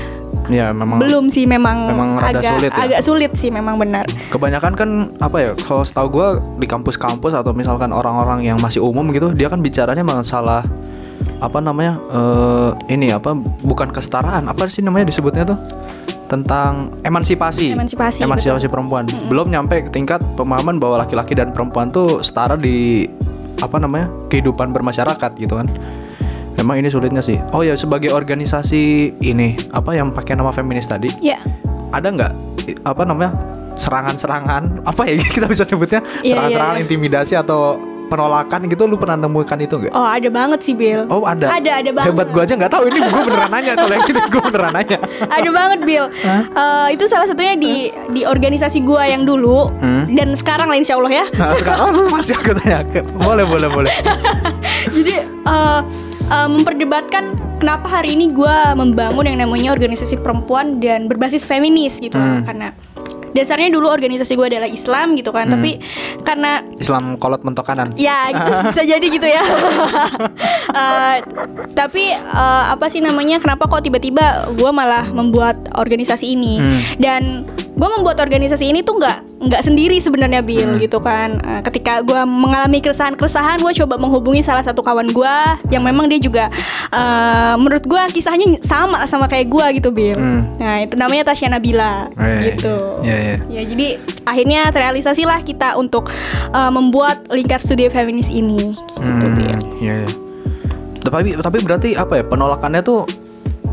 ya 0.48 0.72
memang 0.72 1.04
belum 1.04 1.28
sih 1.28 1.44
memang, 1.44 1.86
memang 1.90 2.16
rada 2.16 2.40
agak 2.40 2.44
sulit 2.56 2.72
ya? 2.72 2.80
agak 2.88 3.02
sulit 3.04 3.32
sih 3.36 3.50
memang 3.52 3.76
benar. 3.76 4.08
kebanyakan 4.32 4.74
kan 4.74 4.90
apa 5.20 5.38
ya 5.42 5.52
kalau 5.60 5.84
setahu 5.84 6.08
gue 6.10 6.28
di 6.64 6.68
kampus-kampus 6.70 7.36
atau 7.36 7.52
misalkan 7.52 7.92
orang-orang 7.92 8.48
yang 8.48 8.58
masih 8.64 8.80
umum 8.80 9.06
gitu 9.12 9.36
dia 9.36 9.52
kan 9.52 9.60
bicaranya 9.60 10.02
masalah 10.02 10.64
apa 11.40 11.60
namanya 11.64 12.00
eh 12.12 12.72
ini 12.92 13.16
apa 13.16 13.32
bukan 13.64 13.92
kesetaraan 13.92 14.48
apa 14.48 14.68
sih 14.68 14.84
namanya 14.84 15.08
disebutnya 15.08 15.48
tuh? 15.48 15.60
Tentang 16.30 17.02
emansipasi. 17.02 17.74
Emansipasi, 17.74 18.22
emansipasi 18.22 18.70
perempuan. 18.70 19.10
Belum 19.26 19.50
nyampe 19.50 19.82
ke 19.82 19.90
tingkat 19.90 20.22
pemahaman 20.38 20.78
bahwa 20.78 21.02
laki-laki 21.02 21.34
dan 21.34 21.50
perempuan 21.50 21.90
tuh 21.90 22.22
setara 22.22 22.54
di 22.54 23.10
apa 23.60 23.76
namanya 23.82 24.08
kehidupan 24.32 24.72
bermasyarakat 24.72 25.32
gitu 25.36 25.60
kan 25.60 25.68
Memang 26.60 26.76
ini 26.76 26.92
sulitnya 26.92 27.24
sih. 27.24 27.40
Oh 27.50 27.64
ya 27.64 27.74
sebagai 27.74 28.12
organisasi 28.12 28.82
ini 29.18 29.56
apa 29.72 29.96
yang 29.96 30.12
pakai 30.12 30.36
nama 30.36 30.52
feminis 30.52 30.86
tadi, 30.86 31.08
Ya. 31.20 31.40
ada 31.90 32.12
nggak 32.12 32.32
apa 32.84 33.02
namanya 33.02 33.32
serangan-serangan 33.74 34.84
apa 34.84 35.02
ya 35.08 35.16
kita 35.36 35.48
bisa 35.48 35.64
sebutnya 35.64 36.04
Iya, 36.20 36.36
serangan-serangan 36.36 36.70
iya, 36.70 36.78
iya. 36.78 36.86
intimidasi 36.86 37.34
atau 37.34 37.80
penolakan 38.10 38.66
gitu 38.66 38.84
lu 38.84 38.98
pernah 38.98 39.16
nemukan 39.16 39.56
itu 39.56 39.76
nggak? 39.78 39.94
Oh, 39.94 40.04
ada 40.04 40.28
banget 40.28 40.60
sih, 40.60 40.74
Bill. 40.74 41.06
Oh 41.08 41.24
ada. 41.24 41.46
Ada, 41.48 41.80
ada 41.80 41.90
banget. 41.94 42.10
Hebat 42.12 42.28
gua 42.30 42.42
aja 42.44 42.54
nggak 42.58 42.72
tahu 42.74 42.84
ini 42.90 43.00
gua 43.00 43.22
beneran 43.24 43.50
nanya 43.50 43.72
kalau 43.78 43.94
yang 43.94 44.04
ini 44.04 44.22
gua 44.28 44.42
beneran 44.44 44.72
nanya. 44.74 44.98
ada 45.38 45.50
banget 45.50 45.80
Bill 45.86 46.06
Eh, 46.52 46.88
itu 46.92 47.04
salah 47.06 47.24
satunya 47.24 47.54
di 47.56 47.74
di 48.10 48.22
organisasi 48.26 48.82
gua 48.82 49.06
yang 49.06 49.24
dulu 49.24 49.72
Hmm. 49.80 50.04
dan 50.12 50.34
sekarang 50.34 50.68
lah 50.68 50.76
insya 50.76 50.98
Allah 50.98 51.14
ya 51.14 51.26
Nah 51.32 51.54
sekarang 51.56 51.86
oh, 51.86 51.90
lu 51.96 52.10
masih 52.12 52.34
aku 52.36 52.52
tanya. 52.58 52.82
Boleh 53.16 53.46
boleh 53.46 53.70
boleh. 53.72 53.94
jadi 54.98 55.14
eh, 55.24 55.80
eh, 56.30 56.50
memperdebatkan 56.50 57.24
kenapa 57.58 57.90
hari 57.90 58.16
ini 58.16 58.32
gua 58.32 58.78
membangun 58.78 59.26
yang 59.26 59.40
namanya 59.44 59.74
organisasi 59.74 60.22
perempuan 60.22 60.78
dan 60.80 61.10
berbasis 61.10 61.44
feminis 61.44 61.98
gitu 62.00 62.16
Hmm. 62.18 62.46
karena 62.46 62.72
dasarnya 63.32 63.70
dulu 63.70 63.88
organisasi 63.88 64.34
gua 64.34 64.48
adalah 64.48 64.66
Islam 64.66 65.14
gitu 65.14 65.30
kan 65.30 65.50
tapi 65.50 65.82
karena 66.22 66.62
Islam 66.76 67.16
kolot 67.16 67.42
mentok 67.42 67.66
kanan. 67.66 67.94
Ya 67.96 68.30
gitu, 68.30 68.52
bisa 68.72 68.84
jadi 68.84 69.06
gitu 69.06 69.28
ya. 69.28 69.44
Eh, 70.70 71.18
tapi 71.74 72.14
eh, 72.14 72.64
apa 72.70 72.86
sih 72.88 73.02
namanya? 73.02 73.42
Kenapa 73.42 73.66
kok 73.66 73.82
tiba-tiba 73.82 74.48
gue 74.54 74.70
malah 74.70 75.10
membuat 75.10 75.58
organisasi 75.74 76.38
ini? 76.38 76.62
Hmm. 76.62 76.80
Dan 76.96 77.22
gue 77.74 77.90
membuat 77.90 78.20
organisasi 78.20 78.70
ini 78.70 78.84
tuh 78.84 79.00
nggak 79.00 79.18
nggak 79.40 79.62
sendiri 79.64 79.98
sebenarnya 79.98 80.46
Bill 80.46 80.78
gitu 80.78 81.02
kan. 81.02 81.42
Eh, 81.42 81.62
ketika 81.66 82.06
gue 82.06 82.22
mengalami 82.22 82.80
keresahan-keresahan, 82.80 83.60
gue 83.60 83.74
coba 83.82 83.98
menghubungi 83.98 84.46
salah 84.46 84.62
satu 84.62 84.80
kawan 84.80 85.10
gue 85.10 85.36
yang 85.74 85.82
memang 85.82 86.06
dia 86.06 86.22
juga 86.22 86.54
eh, 86.92 87.54
menurut 87.58 87.84
gue 87.84 88.02
kisahnya 88.14 88.62
sama 88.62 89.10
sama 89.10 89.26
kayak 89.26 89.50
gue 89.50 89.66
gitu 89.82 89.90
Bill. 89.90 90.20
Hmm. 90.20 90.42
Nah 90.62 90.86
itu 90.86 90.94
namanya 90.94 91.34
Tasya 91.34 91.50
Nabila 91.50 92.06
Eh, 92.14 92.54
gitu. 92.54 93.02
Iya 93.02 93.18
iya. 93.18 93.19
Ya 93.50 93.64
jadi 93.64 93.88
akhirnya 94.24 94.70
terrealisasilah 94.70 95.42
kita 95.44 95.76
untuk 95.76 96.12
uh, 96.52 96.72
membuat 96.72 97.28
lingkar 97.30 97.60
studi 97.60 97.88
feminis 97.88 98.32
ini. 98.32 98.76
Gitu, 99.00 99.06
Hmm. 99.06 99.80
Iya 99.80 99.94
iya. 100.06 100.10
Tapi 101.00 101.34
tapi 101.40 101.58
berarti 101.64 101.90
apa 101.96 102.20
ya 102.20 102.24
penolakannya 102.28 102.82
tuh 102.84 103.08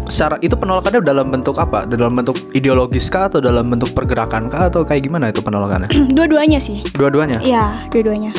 secara 0.07 0.39
itu 0.39 0.55
penolakannya 0.55 1.03
dalam 1.03 1.29
bentuk 1.29 1.59
apa? 1.59 1.85
Dalam 1.85 2.15
bentuk 2.15 2.39
ideologis 2.55 3.11
kah 3.11 3.27
atau 3.27 3.43
dalam 3.43 3.67
bentuk 3.67 3.91
pergerakan 3.93 4.47
kah 4.47 4.71
atau 4.71 4.87
kayak 4.87 5.05
gimana 5.05 5.35
itu 5.35 5.43
penolakannya? 5.43 5.91
Dua-duanya 6.17 6.63
sih. 6.63 6.87
Dua-duanya. 6.95 7.43
Iya, 7.43 7.91
dua-duanya. 7.91 8.33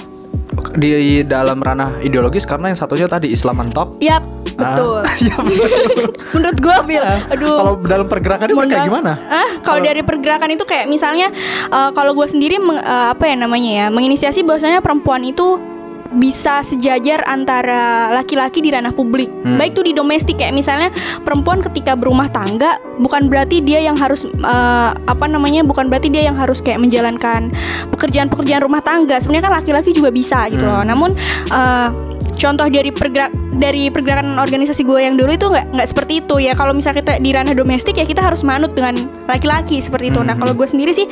Di 0.79 1.21
dalam 1.27 1.61
ranah 1.61 2.01
ideologis 2.01 2.47
karena 2.47 2.71
yang 2.73 2.79
satunya 2.79 3.05
tadi 3.05 3.29
Islam 3.29 3.61
mentok. 3.61 3.99
Yap, 4.01 4.23
betul. 4.57 5.01
Ah, 5.05 5.15
Iya 5.23 5.35
betul. 5.37 5.69
Menurut 6.35 6.57
gua, 6.59 6.77
Bil. 6.83 7.05
Aduh. 7.05 7.55
Kalau 7.57 7.73
dalam 7.85 8.07
pergerakannya 8.09 8.55
Mohon 8.57 8.69
kayak 8.73 8.87
gimana? 8.89 9.11
Ah, 9.29 9.49
kalau 9.61 9.79
dari 9.85 10.01
pergerakan 10.01 10.49
itu 10.57 10.65
kayak 10.65 10.89
misalnya 10.89 11.29
uh, 11.69 11.93
kalau 11.93 12.17
gue 12.17 12.27
sendiri 12.27 12.57
meng- 12.57 12.81
uh, 12.81 13.13
apa 13.13 13.29
ya 13.29 13.35
namanya 13.37 13.71
ya, 13.71 13.85
menginisiasi 13.93 14.41
bahwasanya 14.41 14.81
perempuan 14.81 15.21
itu 15.21 15.77
bisa 16.07 16.63
sejajar 16.63 17.19
antara 17.27 18.09
laki-laki 18.15 18.63
di 18.63 18.71
ranah 18.71 18.95
publik. 18.95 19.27
Hmm. 19.43 19.59
Baik 19.59 19.75
tuh 19.75 19.85
di 19.85 19.93
domestik 19.93 20.39
kayak 20.39 20.55
misalnya 20.55 20.89
perempuan 21.21 21.59
ketika 21.59 21.99
berumah 21.99 22.31
tangga 22.31 22.79
bukan 22.97 23.27
berarti 23.27 23.59
dia 23.59 23.83
yang 23.83 23.99
harus 23.99 24.23
uh, 24.23 24.91
apa 24.95 25.25
namanya 25.27 25.67
bukan 25.67 25.91
berarti 25.91 26.07
dia 26.07 26.23
yang 26.23 26.39
harus 26.39 26.63
kayak 26.63 26.79
menjalankan 26.79 27.51
pekerjaan-pekerjaan 27.91 28.63
rumah 28.63 28.79
tangga. 28.79 29.19
Sebenarnya 29.19 29.51
kan 29.51 29.55
laki-laki 29.59 29.91
juga 29.91 30.09
bisa 30.09 30.47
gitu 30.47 30.63
loh. 30.63 30.79
Hmm. 30.79 30.89
Namun 30.89 31.09
uh, 31.51 31.89
contoh 32.37 32.69
dari 32.69 32.89
pergerak 32.89 33.33
dari 33.57 33.89
pergerakan 33.89 34.37
organisasi 34.37 34.85
gue 34.85 35.01
yang 35.01 35.17
dulu 35.17 35.33
itu 35.33 35.49
nggak 35.49 35.73
nggak 35.73 35.87
seperti 35.89 36.21
itu 36.21 36.35
ya 36.37 36.53
kalau 36.53 36.71
misalnya 36.71 37.01
kita 37.01 37.13
di 37.17 37.29
ranah 37.33 37.51
domestik 37.51 37.97
ya 37.97 38.05
kita 38.05 38.21
harus 38.21 38.45
manut 38.45 38.71
dengan 38.71 38.93
laki-laki 39.25 39.81
seperti 39.81 40.13
itu 40.13 40.21
nah 40.21 40.33
Mhm. 40.33 40.41
kalau 40.41 40.53
gue 40.53 40.67
sendiri 40.69 40.93
sih 40.93 41.09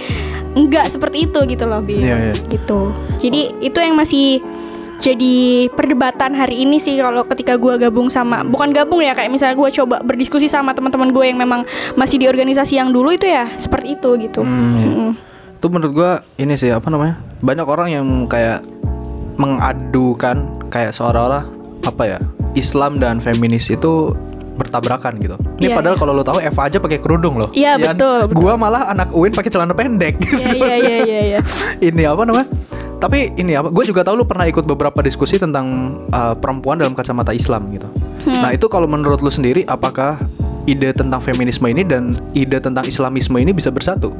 nggak 0.54 0.94
seperti 0.94 1.26
itu 1.26 1.40
gitu 1.44 1.66
loh 1.66 1.82
Bi. 1.82 1.98
Iya, 2.00 2.32
iya. 2.32 2.34
gitu 2.48 2.94
jadi 3.18 3.42
itu 3.60 3.78
yang 3.78 3.98
masih 3.98 4.46
jadi 4.96 5.68
perdebatan 5.76 6.32
hari 6.32 6.64
ini 6.64 6.80
sih 6.80 6.96
kalau 6.96 7.28
ketika 7.28 7.60
gue 7.60 7.76
gabung 7.76 8.08
sama 8.08 8.48
bukan 8.48 8.72
gabung 8.72 9.04
ya 9.04 9.12
kayak 9.12 9.28
misalnya 9.28 9.60
gue 9.60 9.70
coba 9.76 10.00
berdiskusi 10.00 10.48
sama 10.48 10.72
teman-teman 10.72 11.12
gue 11.12 11.26
yang 11.26 11.36
memang 11.36 11.68
masih 11.94 12.16
di 12.16 12.32
organisasi 12.32 12.80
yang 12.80 12.96
dulu 12.96 13.12
itu 13.12 13.28
ya 13.28 13.52
seperti 13.58 14.00
itu 14.00 14.10
gitu 14.22 14.46
Hmm, 14.46 14.78
iya. 14.78 14.88
Mm-mm. 14.88 15.12
Itu 15.56 15.74
menurut 15.74 15.92
gua 15.92 16.12
ini 16.38 16.54
sih 16.54 16.70
apa 16.70 16.94
namanya? 16.94 17.18
Banyak 17.42 17.66
orang 17.66 17.88
yang 17.90 18.06
kayak 18.30 18.62
mengadukan 19.36 20.50
kayak 20.70 20.92
seolah-olah 20.92 21.44
apa 21.86 22.04
ya? 22.08 22.20
Islam 22.56 22.98
dan 22.98 23.20
feminis 23.20 23.68
itu 23.68 24.16
bertabrakan 24.56 25.20
gitu. 25.20 25.36
Ini 25.60 25.72
Iya, 25.72 25.76
padahal 25.76 25.96
iya. 25.96 26.02
kalau 26.02 26.12
lo 26.16 26.24
tahu 26.24 26.40
Eva 26.40 26.62
aja 26.72 26.80
pakai 26.80 27.00
kerudung 27.04 27.36
loh. 27.36 27.52
Iya, 27.52 27.76
Ya 27.76 27.92
kan? 27.92 28.00
betul, 28.00 28.20
betul. 28.32 28.40
Gua 28.40 28.54
malah 28.56 28.88
anak 28.88 29.12
UIN 29.12 29.36
pakai 29.36 29.52
celana 29.52 29.76
pendek. 29.76 30.16
Iya 30.32 30.56
iya 30.56 30.76
iya 30.80 30.98
iya 31.04 31.22
iya. 31.36 31.40
ini 31.92 32.08
apa 32.08 32.24
namanya? 32.24 32.48
Tapi 32.96 33.36
ini 33.36 33.60
apa? 33.60 33.68
Gue 33.70 33.84
juga 33.84 34.08
tahu 34.08 34.24
lu 34.24 34.26
pernah 34.26 34.48
ikut 34.48 34.64
beberapa 34.64 35.04
diskusi 35.04 35.36
tentang 35.36 36.00
uh, 36.16 36.32
perempuan 36.34 36.80
dalam 36.80 36.96
kacamata 36.96 37.36
Islam 37.36 37.68
gitu. 37.76 37.86
Hmm. 38.24 38.40
Nah 38.40 38.56
itu 38.56 38.72
kalau 38.72 38.88
menurut 38.88 39.20
lu 39.20 39.28
sendiri, 39.28 39.68
apakah 39.68 40.16
ide 40.66 40.96
tentang 40.96 41.20
feminisme 41.20 41.68
ini 41.68 41.84
dan 41.84 42.16
ide 42.32 42.58
tentang 42.58 42.88
Islamisme 42.88 43.36
ini 43.36 43.52
bisa 43.52 43.70
bersatu? 43.70 44.16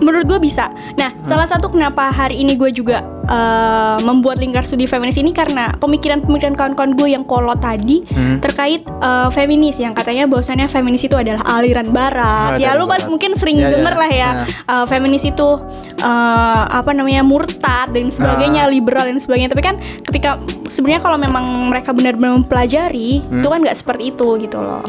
Menurut 0.00 0.24
gue 0.26 0.40
bisa. 0.40 0.68
Nah, 0.94 1.12
salah 1.18 1.44
satu 1.44 1.68
kenapa 1.68 2.08
hari 2.08 2.40
ini 2.40 2.54
gue 2.54 2.70
juga 2.70 3.00
eh, 3.22 3.98
membuat 4.00 4.36
lingkar 4.36 4.60
studi 4.60 4.84
feminis 4.84 5.14
ini 5.14 5.30
karena 5.30 5.70
pemikiran-pemikiran 5.76 6.52
kawan-kawan 6.52 6.92
gue 6.92 7.08
yang 7.10 7.22
kolot 7.22 7.56
tadi 7.56 8.02
Hmm. 8.08 8.40
terkait 8.40 8.80
eh, 8.82 9.28
feminis 9.30 9.76
yang 9.76 9.92
katanya 9.92 10.24
bahwasannya 10.24 10.66
feminis 10.66 11.04
itu 11.04 11.14
adalah 11.14 11.44
aliran 11.46 11.88
barat. 11.90 12.56
Aliran 12.56 12.64
ya 12.64 12.70
lu 12.74 12.84
barat. 12.84 13.06
mungkin 13.06 13.32
sering 13.34 13.56
Ya, 13.56 13.68
ya. 13.68 13.76
denger 13.76 13.94
lah 13.94 14.10
ya 14.10 14.30
Nah. 14.32 14.46
eh, 14.48 14.86
feminis 14.86 15.22
itu 15.22 15.48
eh, 15.96 16.62
apa 16.66 16.90
namanya 16.90 17.20
murtad 17.20 17.92
dan 17.92 18.08
sebagainya, 18.08 18.64
Ah. 18.64 18.72
liberal 18.72 19.04
dan 19.04 19.16
sebagainya. 19.16 19.48
Tapi 19.48 19.62
kan 19.62 19.76
ketika 20.02 20.40
sebenarnya 20.66 20.98
kalau 20.98 21.16
memang 21.16 21.44
mereka 21.68 21.92
benar-benar 21.92 22.40
mempelajari, 22.40 23.20
Hmm. 23.20 23.38
itu 23.38 23.46
kan 23.46 23.60
nggak 23.60 23.76
seperti 23.76 24.10
itu 24.10 24.26
gitu 24.38 24.58
loh. 24.58 24.80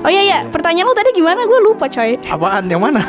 Oh 0.00 0.08
iya 0.08 0.24
ya, 0.24 0.38
pertanyaan 0.48 0.88
lu 0.88 0.96
tadi 0.96 1.12
gimana? 1.12 1.44
Gue 1.44 1.60
lupa 1.60 1.84
coy. 1.86 2.16
Apaan? 2.24 2.64
Yang 2.66 2.82
mana? 2.82 3.02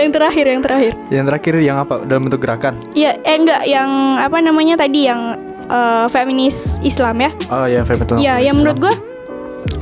Yang 0.00 0.12
terakhir, 0.12 0.44
yang 0.48 0.62
terakhir. 0.64 0.92
yang 1.12 1.24
terakhir 1.28 1.54
yang 1.60 1.76
apa? 1.84 1.94
Dalam 2.08 2.28
bentuk 2.28 2.40
gerakan? 2.40 2.80
Iya, 2.96 3.20
eh 3.20 3.36
enggak 3.36 3.62
yang 3.68 3.90
apa 4.16 4.38
namanya 4.40 4.80
tadi 4.80 5.04
yang 5.04 5.36
eh, 5.68 6.06
feminis 6.08 6.80
Islam 6.80 7.20
ya. 7.20 7.30
Oh 7.52 7.66
ya, 7.68 7.84
feminisme. 7.84 8.18
Iya, 8.18 8.34
yang 8.40 8.56
menurut 8.58 8.78
gua 8.80 8.94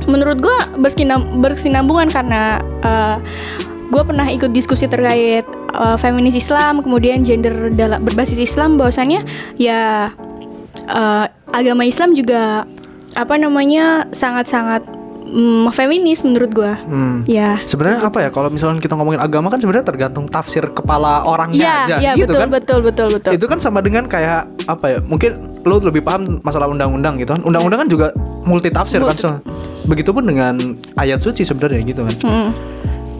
menurut 0.05 0.37
gua 0.43 0.57
bersinam, 0.77 1.41
bersinambungan 1.41 2.11
karena 2.11 2.59
eh, 2.83 3.17
gue 3.91 4.03
pernah 4.07 4.23
ikut 4.31 4.55
diskusi 4.55 4.87
terkait 4.87 5.43
eh, 5.75 5.97
feminis 5.99 6.35
Islam, 6.39 6.79
kemudian 6.79 7.27
gender 7.27 7.71
dalam 7.75 8.03
berbasis 8.03 8.39
Islam 8.39 8.79
bahwasannya 8.79 9.27
ya 9.59 10.11
eh, 10.87 11.25
agama 11.51 11.83
Islam 11.83 12.15
juga 12.15 12.63
apa 13.11 13.35
namanya 13.35 14.07
sangat-sangat 14.15 15.00
mm, 15.23 15.69
feminis 15.71 16.21
menurut 16.21 16.51
gua. 16.51 16.73
Hmm. 16.83 17.21
Ya. 17.25 17.61
Sebenarnya 17.63 18.05
apa 18.05 18.25
ya? 18.25 18.29
Kalau 18.29 18.49
misalnya 18.49 18.81
kita 18.81 18.97
ngomongin 18.97 19.21
agama 19.21 19.47
kan 19.47 19.61
sebenarnya 19.61 19.85
tergantung 19.85 20.25
tafsir 20.25 20.65
kepala 20.69 21.23
orangnya 21.23 21.61
Iya, 21.61 21.73
aja, 21.85 21.95
iya 22.01 22.11
gitu 22.17 22.33
betul, 22.33 22.41
kan? 22.41 22.49
betul 22.49 22.79
betul 22.81 23.07
betul. 23.13 23.31
Itu 23.37 23.45
kan 23.45 23.57
sama 23.61 23.79
dengan 23.79 24.05
kayak 24.05 24.49
apa 24.65 24.85
ya? 24.87 24.99
Mungkin 25.05 25.31
lu 25.61 25.75
lebih 25.79 26.01
paham 26.01 26.41
masalah 26.41 26.67
undang-undang 26.67 27.21
gitu 27.21 27.37
kan? 27.37 27.41
Undang-undang 27.41 27.85
kan 27.85 27.89
juga 27.89 28.07
multi 28.43 28.73
tafsir 28.73 28.99
kan? 28.99 29.15
So. 29.15 29.31
Begitupun 29.85 30.25
dengan 30.25 30.77
ayat 30.97 31.21
suci 31.21 31.41
sebenarnya 31.41 31.81
gitu 31.85 32.05
kan. 32.05 32.15
Mm. 32.21 32.49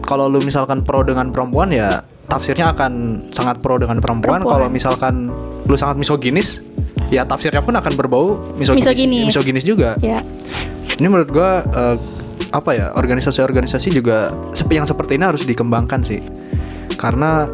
Kalau 0.02 0.26
lu 0.26 0.42
misalkan 0.42 0.82
pro 0.82 1.02
dengan 1.02 1.30
perempuan 1.30 1.70
ya 1.70 2.02
tafsirnya 2.26 2.72
akan 2.72 3.24
sangat 3.30 3.58
pro 3.60 3.78
dengan 3.78 3.98
perempuan. 3.98 4.42
Perempuan. 4.42 4.54
Kalau 4.58 4.68
misalkan 4.70 5.14
lu 5.62 5.74
sangat 5.78 5.96
misoginis, 5.98 6.64
ya 7.12 7.22
tafsirnya 7.22 7.62
pun 7.62 7.76
akan 7.76 7.92
berbau 7.94 8.40
misoginis, 8.56 8.82
Misoginis. 8.88 9.26
misoginis 9.30 9.64
juga. 9.64 9.94
Ya. 10.00 10.24
Ini 10.98 11.06
menurut 11.08 11.30
gua 11.32 11.62
eh, 11.64 11.96
apa 12.52 12.70
ya 12.76 12.86
organisasi-organisasi 12.92 13.88
juga 13.96 14.32
yang 14.68 14.84
seperti 14.84 15.16
ini 15.16 15.24
harus 15.24 15.44
dikembangkan 15.44 16.00
sih. 16.04 16.20
Karena 16.96 17.48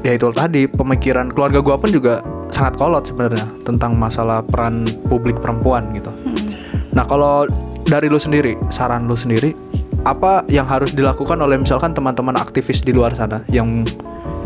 ya 0.00 0.14
itu 0.14 0.30
tadi 0.32 0.64
pemikiran 0.68 1.28
keluarga 1.32 1.60
gua 1.60 1.76
pun 1.76 1.92
juga 1.92 2.24
sangat 2.48 2.80
kolot 2.80 3.04
sebenarnya 3.04 3.46
tentang 3.62 3.94
masalah 3.94 4.40
peran 4.42 4.88
publik 5.06 5.38
perempuan 5.38 5.84
gitu. 5.92 6.10
Nah 6.96 7.04
kalau 7.04 7.46
dari 7.84 8.10
lu 8.10 8.18
sendiri, 8.18 8.56
saran 8.72 9.06
lu 9.06 9.14
sendiri, 9.14 9.52
apa 10.04 10.44
yang 10.48 10.64
harus 10.64 10.92
dilakukan 10.96 11.38
oleh 11.40 11.60
misalkan 11.60 11.92
teman-teman 11.92 12.36
aktivis 12.36 12.80
di 12.80 12.96
luar 12.96 13.12
sana 13.12 13.44
yang 13.52 13.84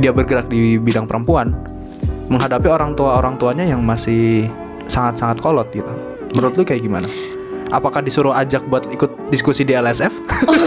dia 0.03 0.11
bergerak 0.11 0.49
di 0.49 0.79
bidang 0.81 1.07
perempuan 1.07 1.53
menghadapi 2.33 2.69
orang 2.71 2.97
tua 2.97 3.21
orang 3.21 3.37
tuanya 3.37 3.67
yang 3.67 3.85
masih 3.85 4.49
sangat-sangat 4.89 5.39
kolot 5.41 5.69
gitu. 5.73 5.89
Menurut 6.33 6.57
lu 6.57 6.65
kayak 6.65 6.81
gimana? 6.81 7.09
Apakah 7.73 8.05
disuruh 8.05 8.37
ajak 8.37 8.69
buat 8.69 8.85
ikut 8.93 9.33
diskusi 9.33 9.65
di 9.65 9.73
LSF? 9.73 10.13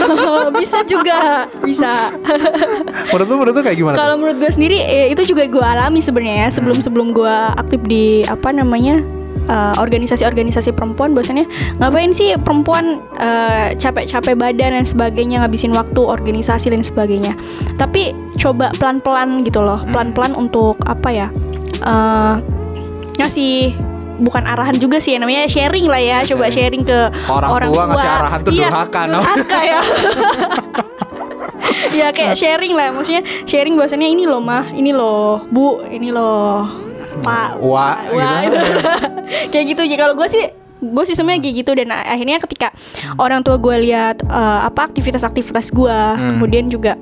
bisa 0.62 0.82
juga, 0.90 1.46
bisa. 1.62 2.10
menurut 3.14 3.28
lu 3.30 3.36
menurut 3.38 3.54
lu 3.54 3.62
kayak 3.62 3.78
gimana? 3.78 3.96
Kalau 3.96 4.16
menurut 4.18 4.42
gue 4.42 4.50
sendiri 4.50 4.82
eh, 4.82 5.14
itu 5.14 5.22
juga 5.22 5.46
gue 5.46 5.62
alami 5.62 6.02
sebenarnya 6.02 6.50
ya 6.50 6.50
sebelum 6.50 6.82
sebelum 6.82 7.14
gue 7.14 7.36
aktif 7.62 7.78
di 7.86 8.26
apa 8.26 8.50
namanya 8.50 9.06
eh, 9.46 9.74
organisasi-organisasi 9.78 10.74
perempuan 10.74 11.14
bosannya 11.14 11.46
ngapain 11.78 12.10
sih 12.10 12.34
perempuan 12.42 13.06
eh, 13.22 13.78
capek-capek 13.78 14.34
badan 14.34 14.82
dan 14.82 14.86
sebagainya 14.90 15.46
ngabisin 15.46 15.78
waktu 15.78 16.02
organisasi 16.02 16.74
dan 16.74 16.82
sebagainya 16.82 17.38
tapi 17.78 18.18
coba 18.42 18.74
pelan-pelan 18.82 19.46
gitu 19.46 19.62
loh 19.62 19.86
pelan-pelan 19.94 20.34
untuk 20.34 20.82
apa 20.90 21.10
ya 21.14 21.28
eh, 21.86 22.36
ngasih 23.16 23.95
bukan 24.20 24.44
arahan 24.48 24.76
juga 24.78 24.98
sih 25.02 25.16
ya, 25.16 25.20
namanya 25.20 25.48
sharing 25.48 25.86
lah 25.88 26.02
ya. 26.02 26.18
Coba 26.24 26.48
sharing. 26.52 26.84
ke 26.86 27.00
Orang 27.28 27.72
tua 27.72 27.84
ngasih 27.92 28.10
arahan 28.10 28.40
tuh 28.44 28.52
Iya, 28.54 28.68
durhaka, 28.70 29.02
durhaka 29.10 29.60
ya. 29.64 29.80
Ya 31.96 32.08
kayak 32.12 32.36
sharing 32.38 32.74
lah. 32.76 32.92
Maksudnya 32.92 33.24
sharing 33.48 33.74
bahwasannya 33.80 34.10
ini 34.12 34.24
loh 34.28 34.44
mah. 34.44 34.68
Ini 34.76 34.92
loh 34.92 35.48
bu. 35.50 35.82
Ini 35.88 36.12
loh 36.12 36.68
pak. 37.24 37.58
Wah, 37.64 38.04
wah 38.12 38.44
gitu. 38.44 38.58
itu. 38.60 38.60
kayak 39.56 39.66
gitu. 39.74 39.82
Aja 39.88 39.96
kalau 39.96 40.14
gue 40.14 40.28
sih 40.28 40.44
gue 40.84 41.04
sih 41.08 41.16
sebenarnya 41.16 41.42
kayak 41.42 41.56
gitu. 41.66 41.72
Dan 41.74 41.88
akhirnya 41.96 42.38
ketika 42.44 42.68
orang 43.18 43.42
tua 43.42 43.56
gue 43.58 43.76
lihat 43.88 44.22
eh, 44.28 44.60
apa 44.68 44.92
aktivitas-aktivitas 44.92 45.72
gue 45.72 45.98
kemudian 46.36 46.68
juga 46.68 47.00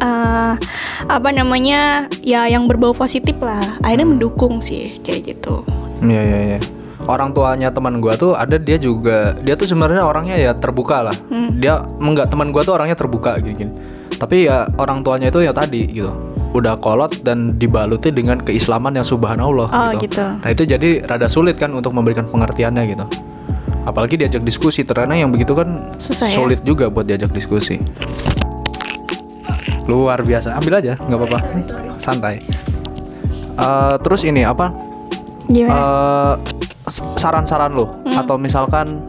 eh, 0.00 0.54
apa 1.04 1.28
namanya 1.30 2.08
ya 2.24 2.48
yang 2.48 2.64
berbau 2.64 2.96
positif 2.96 3.36
lah 3.40 3.60
akhirnya 3.84 4.08
mendukung 4.08 4.60
sih 4.60 4.96
kayak 5.04 5.36
gitu 5.36 5.64
Iya 6.02 6.22
iya 6.22 6.38
iya. 6.56 6.58
Orang 7.04 7.36
tuanya 7.36 7.68
teman 7.68 8.00
gua 8.00 8.16
tuh 8.16 8.32
ada 8.32 8.56
dia 8.56 8.80
juga 8.80 9.36
dia 9.44 9.52
tuh 9.54 9.68
sebenarnya 9.68 10.08
orangnya 10.08 10.40
ya 10.40 10.52
terbuka 10.56 11.04
lah. 11.04 11.16
Dia 11.52 11.84
enggak 12.00 12.32
teman 12.32 12.48
gua 12.48 12.64
tuh 12.64 12.74
orangnya 12.74 12.96
terbuka 12.96 13.36
gini-gini. 13.38 13.70
Tapi 14.14 14.48
ya 14.48 14.64
orang 14.80 15.04
tuanya 15.04 15.28
itu 15.28 15.44
ya 15.44 15.52
tadi 15.52 15.84
gitu. 15.90 16.08
Udah 16.54 16.78
kolot 16.78 17.20
dan 17.26 17.58
dibaluti 17.58 18.14
dengan 18.14 18.38
keislaman 18.38 18.94
yang 18.94 19.02
subhanallah 19.04 19.68
Oh, 19.68 19.90
gitu. 19.98 20.22
Nah, 20.22 20.48
itu 20.48 20.62
jadi 20.64 21.02
rada 21.02 21.26
sulit 21.26 21.58
kan 21.58 21.74
untuk 21.74 21.90
memberikan 21.90 22.24
pengertiannya 22.30 22.94
gitu. 22.94 23.04
Apalagi 23.84 24.16
diajak 24.16 24.40
diskusi 24.40 24.80
ternyata 24.80 25.12
yang 25.12 25.28
begitu 25.28 25.52
kan 25.52 25.92
Susah 26.00 26.30
ya? 26.30 26.38
sulit 26.40 26.62
juga 26.64 26.88
buat 26.88 27.04
diajak 27.04 27.34
diskusi. 27.34 27.82
Luar 29.84 30.24
biasa. 30.24 30.56
Ambil 30.56 30.80
aja, 30.80 30.96
nggak 30.96 31.18
apa-apa. 31.20 31.38
Santai. 32.00 32.40
Eh, 33.54 33.94
terus 34.00 34.24
ini 34.24 34.46
apa? 34.46 34.72
Gimana? 35.46 35.74
Eh, 35.74 36.34
saran-saran 37.14 37.72
lo 37.72 37.88
Hmm. 38.02 38.16
atau 38.16 38.36
misalkan 38.36 39.00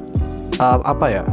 eh, 0.53 0.79
apa 0.81 1.05
ya 1.09 1.23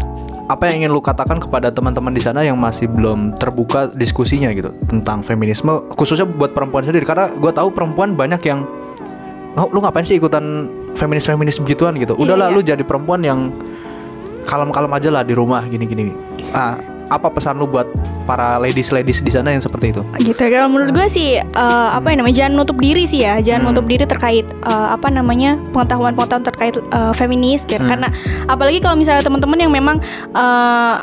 apa 0.45 0.69
yang 0.69 0.85
ingin 0.85 0.91
lu 0.91 1.01
katakan 1.01 1.39
kepada 1.39 1.71
teman-teman 1.71 2.13
di 2.13 2.21
sana 2.21 2.43
yang 2.43 2.59
masih 2.59 2.85
belum 2.85 3.39
terbuka 3.39 3.89
diskusinya 3.89 4.51
gitu 4.51 4.69
tentang 4.85 5.23
feminisme 5.23 5.71
khususnya 5.91 6.27
buat 6.27 6.53
perempuan 6.53 6.83
sendiri. 6.83 7.03
Karena 7.03 7.31
gue 7.31 7.49
tahu 7.49 7.73
perempuan 7.73 8.13
banyak 8.13 8.43
yang 8.45 8.67
oh, 9.55 9.67
lu 9.71 9.81
ngapain 9.81 10.05
sih 10.05 10.19
ikutan 10.19 10.69
feminis 10.93 11.25
feminis 11.25 11.57
begituan? 11.57 11.97
gitu. 11.97 12.13
Udahlah 12.15 12.51
Iya. 12.51 12.55
lu 12.55 12.61
jadi 12.61 12.83
perempuan 12.85 13.25
yang 13.25 13.49
kalem-kalem 14.45 14.93
aja 14.93 15.09
lah 15.09 15.23
di 15.23 15.33
rumah 15.33 15.65
gini-gini. 15.65 16.13
Ah 16.53 16.77
apa 17.09 17.29
pesan 17.29 17.57
lu 17.57 17.65
buat 17.65 17.89
para 18.23 18.57
ladies-ladies 18.62 19.21
di 19.21 19.31
sana 19.35 19.52
yang 19.52 19.62
seperti 19.62 19.93
itu? 19.93 20.02
Gitu 20.23 20.38
kalau 20.38 20.71
menurut 20.71 20.90
gue 20.94 21.07
sih 21.11 21.38
eh, 21.38 21.88
apa 21.90 22.14
yang 22.14 22.25
namanya 22.25 22.47
jangan 22.47 22.53
nutup 22.57 22.79
diri 22.79 23.05
sih 23.05 23.27
ya. 23.27 23.42
Jangan 23.42 23.70
nutup 23.70 23.87
diri 23.87 24.07
terkait 24.07 24.47
eh, 24.47 24.88
apa 24.90 25.11
namanya 25.11 25.59
pengetahuan 25.75 26.14
pengetahuan 26.14 26.44
terkait 26.47 26.75
eh, 26.79 27.12
feminis 27.14 27.64
gitu. 27.66 27.83
karena 27.83 28.09
apalagi 28.47 28.79
kalau 28.79 28.97
misalnya 28.97 29.23
teman-teman 29.27 29.59
yang 29.59 29.73
memang 29.73 29.97
eh, 30.33 30.94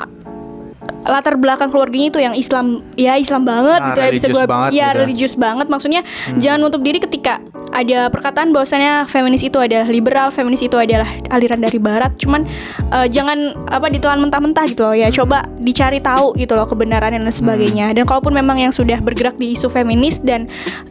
latar 1.07 1.39
belakang 1.39 1.71
keluarganya 1.71 2.07
itu 2.11 2.19
yang 2.19 2.35
Islam 2.35 2.83
ya 2.99 3.15
Islam 3.15 3.47
banget 3.47 3.79
Nah, 3.79 3.87
gitu 3.93 3.99
ya 4.01 4.09
bisa 4.11 4.27
gue 4.27 4.45
banget 4.45 4.69
ya 4.75 4.87
gitu. 4.91 4.99
religius 5.05 5.33
banget. 5.35 5.67
Maksudnya 5.69 6.01
jangan 6.35 6.59
nutup 6.59 6.81
diri 6.83 6.99
ketika 6.99 7.39
ada 7.69 8.09
perkataan 8.09 8.49
bahwasannya 8.51 9.05
feminis 9.05 9.45
itu 9.45 9.55
adalah 9.61 9.87
liberal 9.87 10.33
feminis 10.33 10.65
itu 10.65 10.75
adalah 10.75 11.07
aliran 11.29 11.61
dari 11.61 11.79
barat. 11.79 12.11
Cuman 12.17 12.43
eh, 12.91 13.07
jangan 13.07 13.53
apa 13.69 13.87
ditelan 13.87 14.19
mentah-mentah 14.25 14.65
gitu 14.67 14.83
loh 14.89 14.95
ya. 14.97 15.07
Coba 15.13 15.45
dicari 15.61 16.01
tahu 16.01 16.35
gitu 16.35 16.57
loh 16.57 16.65
kebenaran 16.65 17.13
dan 17.15 17.23
lain 17.23 17.33
sebagainya. 17.35 17.93
Dan 17.93 18.03
kalaupun 18.09 18.33
memang 18.33 18.57
yang 18.59 18.73
sudah 18.73 18.99
bergerak 18.99 19.37
di 19.37 19.53
isu 19.55 19.69
feminis 19.69 20.19
dan 20.19 20.49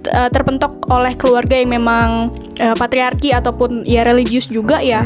eh, 0.08 0.28
terpentok 0.30 0.86
oleh 0.88 1.12
keluarga 1.18 1.58
yang 1.58 1.74
memang 1.74 2.30
eh, 2.56 2.74
patriarki 2.78 3.34
ataupun 3.34 3.84
ya 3.84 4.06
religius 4.06 4.46
juga 4.48 4.78
ya 4.80 5.02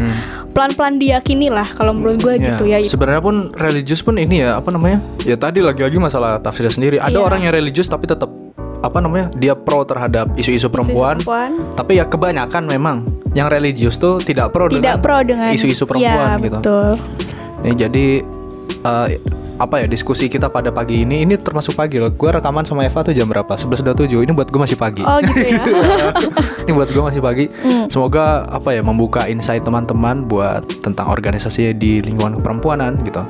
pelan-pelan 0.53 1.01
diyakini 1.01 1.49
lah 1.49 1.65
kalau 1.65 1.97
menurut 1.97 2.21
gue 2.21 2.35
gitu 2.37 2.69
ya. 2.69 2.77
Sebenarnya 2.85 3.25
pun 3.25 3.49
religius 3.57 4.05
pun 4.05 4.21
ini 4.21 4.45
ya 4.45 4.61
apa 4.61 4.69
namanya? 4.69 4.92
Ya 5.23 5.37
tadi 5.39 5.63
lagi-lagi 5.63 5.97
masalah 6.01 6.41
tafsir 6.43 6.67
sendiri. 6.69 6.99
Ada 6.99 7.19
Iya. 7.19 7.23
orang 7.23 7.41
yang 7.47 7.53
religius 7.55 7.87
tapi 7.87 8.09
tetap 8.11 8.29
apa 8.83 8.99
namanya? 8.99 9.31
Dia 9.39 9.55
pro 9.55 9.87
terhadap 9.87 10.35
isu-isu 10.35 10.67
perempuan. 10.67 11.23
perempuan. 11.23 11.51
Tapi 11.79 12.03
ya 12.03 12.05
kebanyakan 12.11 12.67
memang 12.67 13.07
yang 13.33 13.47
religius 13.47 13.97
tuh 13.97 14.19
tidak 14.19 14.51
pro 14.51 14.67
tidak 14.67 14.83
dengan 14.83 14.97
pro 14.99 15.19
dengan 15.23 15.49
isu-isu 15.55 15.87
perempuan 15.87 16.37
ya, 16.37 16.43
gitu. 16.43 16.59
betul. 16.59 16.91
Nih 17.63 17.75
jadi 17.79 18.07
eh, 18.83 19.07
apa 19.63 19.79
ya 19.79 19.87
diskusi 19.87 20.27
kita 20.27 20.51
pada 20.51 20.75
pagi 20.75 21.07
ini 21.07 21.23
ini 21.23 21.39
termasuk 21.39 21.79
pagi 21.79 22.03
loh. 22.03 22.11
Gua 22.11 22.35
rekaman 22.35 22.67
sama 22.67 22.83
Eva 22.83 23.07
tuh 23.07 23.15
jam 23.15 23.31
berapa? 23.31 23.55
11.27. 23.55 24.27
Ini 24.27 24.33
buat 24.35 24.51
gue 24.51 24.59
masih 24.59 24.75
pagi. 24.75 25.07
Oh 25.07 25.23
gitu 25.23 25.39
ya. 25.39 25.63
ini 26.67 26.73
buat 26.75 26.91
gue 26.91 27.03
masih 27.03 27.23
pagi. 27.23 27.47
Semoga 27.87 28.43
apa 28.51 28.75
ya 28.75 28.83
membuka 28.83 29.31
insight 29.31 29.63
teman-teman 29.63 30.27
buat 30.27 30.67
tentang 30.83 31.07
organisasi 31.15 31.79
di 31.79 32.03
lingkungan 32.03 32.43
keperempuanan 32.43 33.07
gitu. 33.07 33.23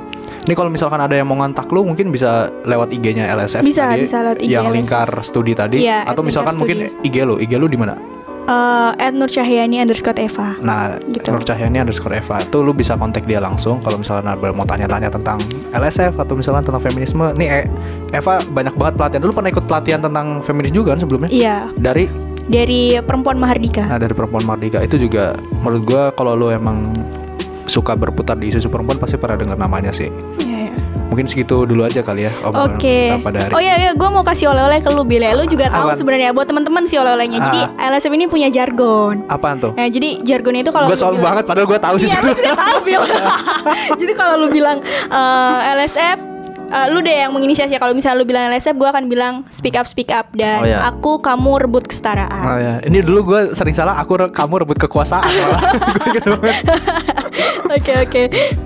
Ini 0.42 0.54
kalau 0.54 0.68
misalkan 0.68 0.98
ada 0.98 1.14
yang 1.14 1.24
mau 1.24 1.38
ngontak 1.38 1.70
lu 1.70 1.86
mungkin 1.86 2.10
bisa 2.10 2.50
lewat 2.66 2.90
IG-nya 2.90 3.30
LSF 3.30 3.62
Bisa, 3.62 3.86
tadi, 3.88 4.02
bisa 4.02 4.18
lewat 4.26 4.38
IG 4.42 4.50
yang 4.50 4.66
LSF. 4.66 4.74
lingkar 4.74 5.08
studi 5.22 5.54
tadi 5.54 5.86
Iya, 5.86 6.02
atau 6.02 6.22
at 6.22 6.26
misalkan 6.26 6.54
mungkin. 6.58 6.98
IG 7.00 7.16
lu, 7.22 7.38
IG 7.38 7.54
lu 7.54 7.70
di 7.70 7.78
mana? 7.78 7.94
Eh, 8.42 8.90
at 8.98 9.14
Nur 9.14 9.30
Cahyani 9.30 9.78
underscore 9.78 10.18
Eva. 10.18 10.58
Nah, 10.58 10.98
Gitu. 10.98 11.30
Nur 11.30 11.46
Cahyani 11.46 11.78
underscore 11.78 12.18
Eva 12.18 12.42
itu 12.42 12.58
lu 12.58 12.74
bisa 12.74 12.98
kontak 12.98 13.22
dia 13.22 13.38
langsung 13.38 13.78
kalau 13.78 14.02
misalnya 14.02 14.34
ada 14.34 14.50
mau 14.50 14.66
tanya-tanya 14.66 15.06
tentang 15.08 15.38
LSF 15.70 16.18
atau 16.18 16.34
misalnya 16.34 16.66
tentang 16.66 16.82
feminisme. 16.82 17.22
Nih 17.38 17.62
eh, 17.62 17.64
Eva 18.10 18.42
banyak 18.42 18.74
banget 18.74 18.94
pelatihan. 18.98 19.20
Dulu 19.22 19.32
pernah 19.32 19.50
ikut 19.54 19.62
pelatihan 19.62 20.00
tentang 20.02 20.42
feminis 20.42 20.74
juga 20.74 20.98
kan 20.98 21.00
sebelumnya? 21.00 21.30
Iya, 21.30 21.70
Dari 21.78 22.10
dari 22.42 22.98
perempuan 22.98 23.38
Mahardika. 23.38 23.86
Nah 23.86 24.02
dari 24.02 24.10
perempuan 24.10 24.42
Mardika 24.42 24.82
itu 24.82 24.98
juga 24.98 25.30
menurut 25.62 25.82
gua 25.86 26.02
kalau 26.10 26.34
lo 26.34 26.50
emang 26.50 26.82
suka 27.72 27.92
berputar 27.94 28.36
di 28.36 28.52
isu 28.52 28.68
perempuan 28.68 28.96
pasti 28.96 29.16
pernah 29.16 29.36
dengar 29.38 29.56
namanya 29.56 29.88
sih. 29.90 30.12
Iya, 30.36 30.58
iya. 30.62 30.72
Mungkin 31.04 31.24
segitu 31.26 31.64
dulu 31.64 31.82
aja 31.82 32.00
kali 32.00 32.24
ya 32.24 32.32
omongan 32.40 32.72
Oke. 32.74 32.88
kita 33.06 33.16
pada 33.20 33.38
hari. 33.42 33.52
Oh 33.52 33.60
iya 33.60 33.74
iya, 33.78 33.92
gue 33.92 34.08
mau 34.08 34.20
kasih 34.22 34.48
oleh-oleh 34.48 34.78
ke 34.78 34.88
lu 34.88 35.02
Bil 35.02 35.20
ya. 35.20 35.32
Lu 35.32 35.44
juga 35.44 35.68
tahu 35.68 35.92
sebenarnya 35.94 36.32
buat 36.32 36.44
teman-teman 36.44 36.84
sih 36.84 36.96
oleh-olehnya. 36.96 37.36
Jadi 37.38 37.60
LSM 37.74 38.12
ini 38.14 38.26
punya 38.26 38.48
jargon. 38.48 39.24
Apaan 39.26 39.56
tuh? 39.58 39.72
Nah, 39.72 39.84
jadi 39.86 40.20
jargonnya 40.22 40.60
itu 40.62 40.70
kalau 40.70 40.84
Gue 40.86 40.96
soal 40.96 41.12
bilang- 41.14 41.36
banget 41.36 41.44
padahal 41.46 41.66
gue 41.66 41.78
tahu 41.78 41.96
sih 41.98 42.08
Iya, 42.08 42.16
lu 42.18 42.32
juga 42.34 42.52
tahu 42.54 42.78
Bil. 42.82 43.02
jadi 44.00 44.12
kalau 44.14 44.34
lu 44.38 44.48
bilang 44.48 44.80
eh, 45.06 45.56
LSF 45.74 46.18
eh, 46.70 46.86
lu 46.88 46.98
deh 46.98 47.16
yang 47.18 47.30
menginisiasi 47.30 47.76
kalau 47.76 47.92
misalnya 47.92 48.16
lu 48.16 48.26
bilang 48.26 48.48
LSF 48.48 48.72
gue 48.72 48.88
akan 48.88 49.04
bilang 49.06 49.34
speak 49.48 49.76
up 49.76 49.84
speak 49.84 50.08
up 50.08 50.32
dan 50.32 50.58
Oh, 50.58 50.66
iya. 50.66 50.80
aku 50.82 51.20
kamu 51.20 51.60
rebut 51.62 51.84
kesetaraan. 51.84 52.40
Oh 52.42 52.56
ya, 52.56 52.74
ini 52.82 53.00
dulu 53.00 53.20
gue 53.26 53.40
sering 53.52 53.76
salah. 53.76 53.96
Aku 53.98 54.16
re- 54.16 54.32
kamu 54.32 54.64
rebut 54.64 54.80
kekuasaan 54.80 55.28
gitu. 56.16 56.32
Oke 57.66 57.92
oke. 57.98 58.22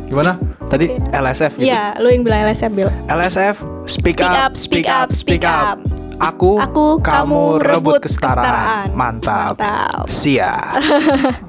Gimana? 0.07 0.37
Tadi 0.67 0.91
LSF 1.15 1.63
gitu. 1.63 1.71
Iya, 1.71 1.95
lu 2.03 2.11
yang 2.11 2.27
bilang 2.27 2.43
LSF 2.51 2.73
Bil. 2.75 2.91
LSF 3.07 3.57
speak, 3.87 4.19
Speak 4.19 4.27
up, 4.27 4.35
up, 4.35 4.53
speak 4.59 4.87
up, 4.91 5.09
speak 5.15 5.45
up. 5.47 5.79
Aku, 6.17 6.57
Aku, 6.59 6.87
kamu, 6.99 7.03
kamu 7.05 7.41
rebut 7.61 7.61
rebut 7.61 7.99
kesetaraan. 8.03 8.89
kesetaraan. 8.89 8.97
Mantap. 8.97 9.55
Mantap. 9.61 10.07
Sia. 10.09 10.53